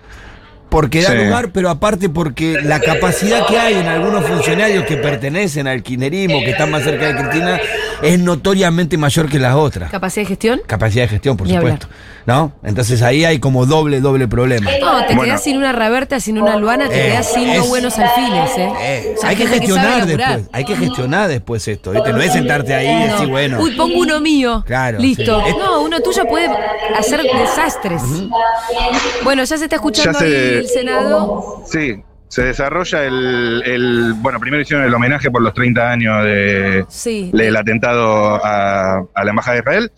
Porque 0.70 1.02
da 1.02 1.12
Sí. 1.12 1.18
lugar, 1.18 1.50
pero 1.52 1.70
aparte 1.70 2.10
porque 2.10 2.60
la 2.64 2.80
capacidad 2.80 3.46
que 3.48 3.58
hay 3.58 3.74
en 3.74 3.88
algunos 3.88 4.24
funcionarios 4.26 4.86
que 4.86 4.98
pertenecen 4.98 5.68
al 5.68 5.82
kirchnerismo, 5.82 6.40
que 6.42 6.52
están 6.52 6.70
más 6.70 6.84
cerca 6.84 7.08
de 7.08 7.16
Cristina, 7.16 7.60
es 8.02 8.20
notoriamente 8.20 8.98
mayor 8.98 9.30
que 9.30 9.40
las 9.40 9.56
otras. 9.56 9.92
Capacidad 9.92 10.24
de 10.24 10.28
gestión. 10.28 10.62
Capacidad 10.66 11.04
de 11.04 11.10
gestión, 11.10 11.36
por 11.38 11.48
Ni 11.48 11.54
supuesto. 11.56 11.88
¿No? 12.26 12.52
Entonces 12.64 13.02
ahí 13.02 13.26
hay 13.26 13.40
como 13.40 13.66
doble, 13.66 14.02
doble 14.02 14.28
problema. 14.28 14.70
No, 14.80 15.00
te 15.00 15.08
Bueno. 15.16 15.24
quedás 15.24 15.44
sin 15.44 15.58
una 15.58 15.72
Raberta, 15.72 16.20
sin 16.20 16.40
una 16.40 16.58
Luana, 16.58 16.88
te 16.88 16.94
Eh, 17.08 17.12
quedás 17.12 17.34
sin 17.34 17.50
es- 17.50 17.68
buenos 17.68 17.98
alfiles, 17.98 18.52
¿eh? 18.58 18.72
Eh, 18.82 19.14
O 19.18 19.22
sea, 19.22 19.30
hay 19.32 19.36
que 19.36 19.48
gestionar 19.48 20.06
después. 20.06 20.42
Hay 20.52 20.64
que 20.66 20.76
gestionar 20.76 21.28
después 21.30 21.68
esto. 21.68 21.92
¿viste? 21.92 22.14
No 22.14 22.22
es 22.22 22.32
sentarte 22.34 22.74
ahí 22.76 22.88
y 22.88 23.04
decir, 23.10 23.24
No. 23.28 23.30
bueno. 23.30 23.60
Uy, 23.62 23.72
pongo 23.72 23.98
uno 24.00 24.20
mío. 24.22 24.64
Claro, 24.68 25.00
Listo. 25.00 25.42
sí. 25.46 25.54
No, 25.58 25.82
uno 25.82 26.00
tuyo 26.02 26.26
puede 26.26 26.48
hacer 26.98 27.22
desastres. 27.24 28.02
Bueno, 29.24 29.44
ya 29.44 29.58
se 29.58 29.64
está 29.64 29.76
escuchando 29.78 30.14
Ya 30.14 30.20
se- 30.20 30.26
ahí 30.26 30.58
el 30.60 30.68
Senado. 30.68 31.64
Sí, 31.72 32.02
se 32.30 32.44
desarrolla 32.44 33.04
el, 33.04 33.62
el- 33.66 34.14
Bueno, 34.18 34.40
primero 34.40 34.62
hicieron 34.62 34.86
el 34.86 34.94
homenaje 34.94 35.30
por 35.30 35.42
los 35.42 35.54
30 35.54 35.92
años 35.92 36.24
de, 36.24 36.86
Sí. 36.88 37.30
del 37.34 37.58
atentado 37.58 38.36
a, 38.46 39.00
a 39.14 39.24
la 39.24 39.30
Embajada 39.30 39.56
de 39.56 39.60
Israel. 39.60 39.92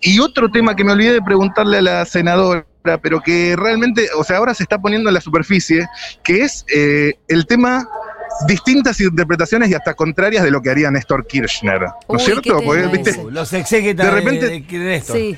Y 0.00 0.20
otro 0.20 0.50
tema 0.50 0.76
que 0.76 0.84
me 0.84 0.92
olvidé 0.92 1.14
de 1.14 1.22
preguntarle 1.22 1.78
a 1.78 1.82
la 1.82 2.04
senadora, 2.04 2.64
pero 3.02 3.20
que 3.20 3.56
realmente, 3.58 4.08
o 4.16 4.22
sea, 4.22 4.36
ahora 4.36 4.54
se 4.54 4.62
está 4.62 4.78
poniendo 4.78 5.10
en 5.10 5.14
la 5.14 5.20
superficie, 5.20 5.86
que 6.22 6.42
es 6.42 6.64
eh, 6.72 7.14
el 7.26 7.46
tema 7.46 7.88
distintas 8.46 9.00
interpretaciones 9.00 9.70
y 9.70 9.74
hasta 9.74 9.94
contrarias 9.94 10.44
de 10.44 10.50
lo 10.50 10.60
que 10.60 10.70
haría 10.70 10.90
Néstor 10.90 11.26
Kirchner. 11.26 11.80
¿No 12.08 12.16
es 12.16 12.24
cierto? 12.24 12.60
Los 13.30 13.52
exégetas 13.54 14.06
De 14.06 14.12
repente- 14.12 14.46
de, 14.48 14.60
de, 14.60 14.78
de 14.78 14.94
esto. 14.96 15.14
Sí. 15.14 15.36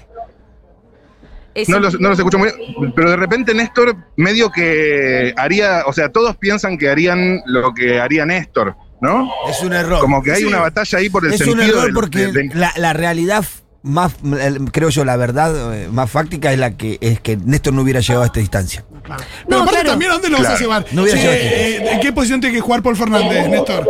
No 1.66 1.80
los, 1.80 1.98
no 2.00 2.08
los 2.10 2.18
escucho 2.18 2.38
muy 2.38 2.50
bien, 2.78 2.92
pero 2.94 3.10
de 3.10 3.16
repente 3.16 3.54
Néstor 3.54 3.96
medio 4.16 4.50
que 4.50 5.32
haría, 5.36 5.82
o 5.86 5.92
sea, 5.92 6.10
todos 6.10 6.36
piensan 6.36 6.78
que 6.78 6.88
harían 6.88 7.40
lo 7.46 7.72
que 7.74 8.00
haría 8.00 8.24
Néstor, 8.26 8.76
¿no? 9.00 9.30
Es 9.48 9.60
un 9.62 9.72
error. 9.72 10.00
Como 10.00 10.22
que 10.22 10.32
hay 10.32 10.40
Sí. 10.42 10.44
una 10.44 10.60
batalla 10.60 10.98
ahí 10.98 11.08
por 11.10 11.24
el 11.26 11.32
es 11.32 11.38
sentido 11.38 11.56
un 11.62 11.68
error 11.68 11.84
del- 11.84 11.94
porque 11.94 12.18
de- 12.28 12.32
de- 12.48 12.54
la, 12.54 12.72
la 12.76 12.92
realidad 12.92 13.44
más, 13.88 14.14
el- 14.40 14.70
creo 14.70 14.90
yo, 14.90 15.04
la 15.04 15.16
verdad 15.16 15.74
eh, 15.74 15.88
más 15.90 16.10
fáctica 16.10 16.52
es 16.52 16.58
la 16.58 16.76
que 16.76 16.98
es 17.00 17.20
que 17.20 17.36
Néstor 17.36 17.72
no 17.74 17.82
hubiera 17.82 18.00
llegado 18.00 18.22
a 18.22 18.26
esta 18.26 18.40
instancia. 18.40 18.84
Pero 19.02 19.16
No, 19.48 19.56
aparte 19.58 19.72
claro. 19.80 19.90
también, 19.90 20.10
¿a 20.10 20.14
dónde 20.14 20.28
lo 20.28 20.38
vas 20.38 20.48
a 20.48 20.58
llevar? 20.58 20.84
No 20.92 21.02
hubiera 21.02 21.18
Sí, 21.18 21.24
llevado 21.26 21.40
eh, 21.42 21.92
¿En 21.92 22.00
qué 22.00 22.12
posición 22.12 22.40
tiene 22.40 22.54
que 22.54 22.60
jugar 22.60 22.82
Paul 22.82 22.96
Fernández, 22.96 23.48
Néstor? 23.48 23.88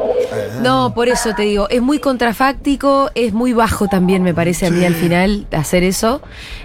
No, 0.63 0.95
por 0.95 1.09
eso 1.09 1.35
te 1.35 1.43
digo, 1.43 1.69
es 1.69 1.83
muy 1.83 1.99
contrafáctico, 1.99 3.11
es 3.15 3.33
muy 3.33 3.53
bajo 3.53 3.89
también, 3.89 4.23
me 4.23 4.33
parece 4.35 4.67
a 4.67 4.71
mí 4.71 4.85
al 4.85 4.95
final 4.95 5.47
hacer 5.53 5.83
eso. 5.83 6.23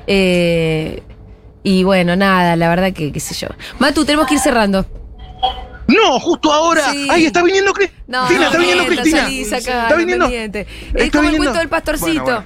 Eh, 0.08 1.02
y 1.64 1.84
bueno, 1.84 2.16
nada, 2.16 2.56
la 2.56 2.70
verdad 2.70 2.94
que 2.94 3.12
qué 3.12 3.20
sé 3.20 3.34
yo. 3.34 3.48
Matu, 3.80 4.06
tenemos 4.06 4.28
que 4.28 4.36
ir 4.36 4.40
cerrando. 4.40 4.86
No, 5.88 6.20
justo 6.20 6.52
ahora. 6.52 6.92
Sí. 6.92 7.08
Ahí 7.10 7.26
está 7.26 7.44
viniendo 7.44 7.74
Cristina. 7.74 8.02
No, 8.08 8.30
está 8.30 8.58
viniendo 8.58 8.86
Cristina. 8.86 9.22
salís 9.24 9.52
acá, 9.54 9.84
está 9.84 9.96
viniendo. 9.96 10.28
Está 10.28 10.60
Es 10.60 10.66
como 11.12 11.24
el 11.24 11.32
viniendo. 11.32 11.38
cuento 11.38 11.60
del 11.60 11.70
pastorcito. 11.70 12.24
Bueno, 12.24 12.44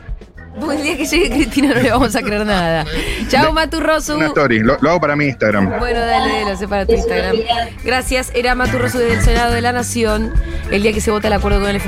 Porque 0.59 0.75
el 0.77 0.83
día 0.83 0.97
que 0.97 1.05
llegue 1.05 1.29
Cristina 1.29 1.73
no 1.73 1.81
le 1.81 1.91
vamos 1.91 2.15
a 2.15 2.21
creer 2.21 2.45
nada. 2.45 2.85
Chao, 3.29 3.53
Matu 3.53 3.79
Rosu. 3.79 4.15
Una 4.15 4.27
story. 4.27 4.59
Lo, 4.59 4.77
lo 4.81 4.89
hago 4.89 4.99
para 4.99 5.15
mi 5.15 5.25
Instagram. 5.25 5.79
Bueno, 5.79 5.99
dale, 5.99 6.45
lo 6.45 6.57
sé 6.57 6.67
para 6.67 6.85
tu 6.85 6.93
Instagram. 6.93 7.37
Gracias. 7.83 8.31
Era 8.33 8.55
Matu 8.55 8.77
Rosu 8.77 8.97
desde 8.97 9.13
el 9.15 9.21
Senado 9.21 9.53
de 9.53 9.61
la 9.61 9.71
Nación. 9.71 10.33
El 10.71 10.81
día 10.81 10.93
que 10.93 11.01
se 11.01 11.11
vota 11.11 11.27
el 11.27 11.33
acuerdo 11.33 11.59
con 11.61 11.69
el 11.69 11.79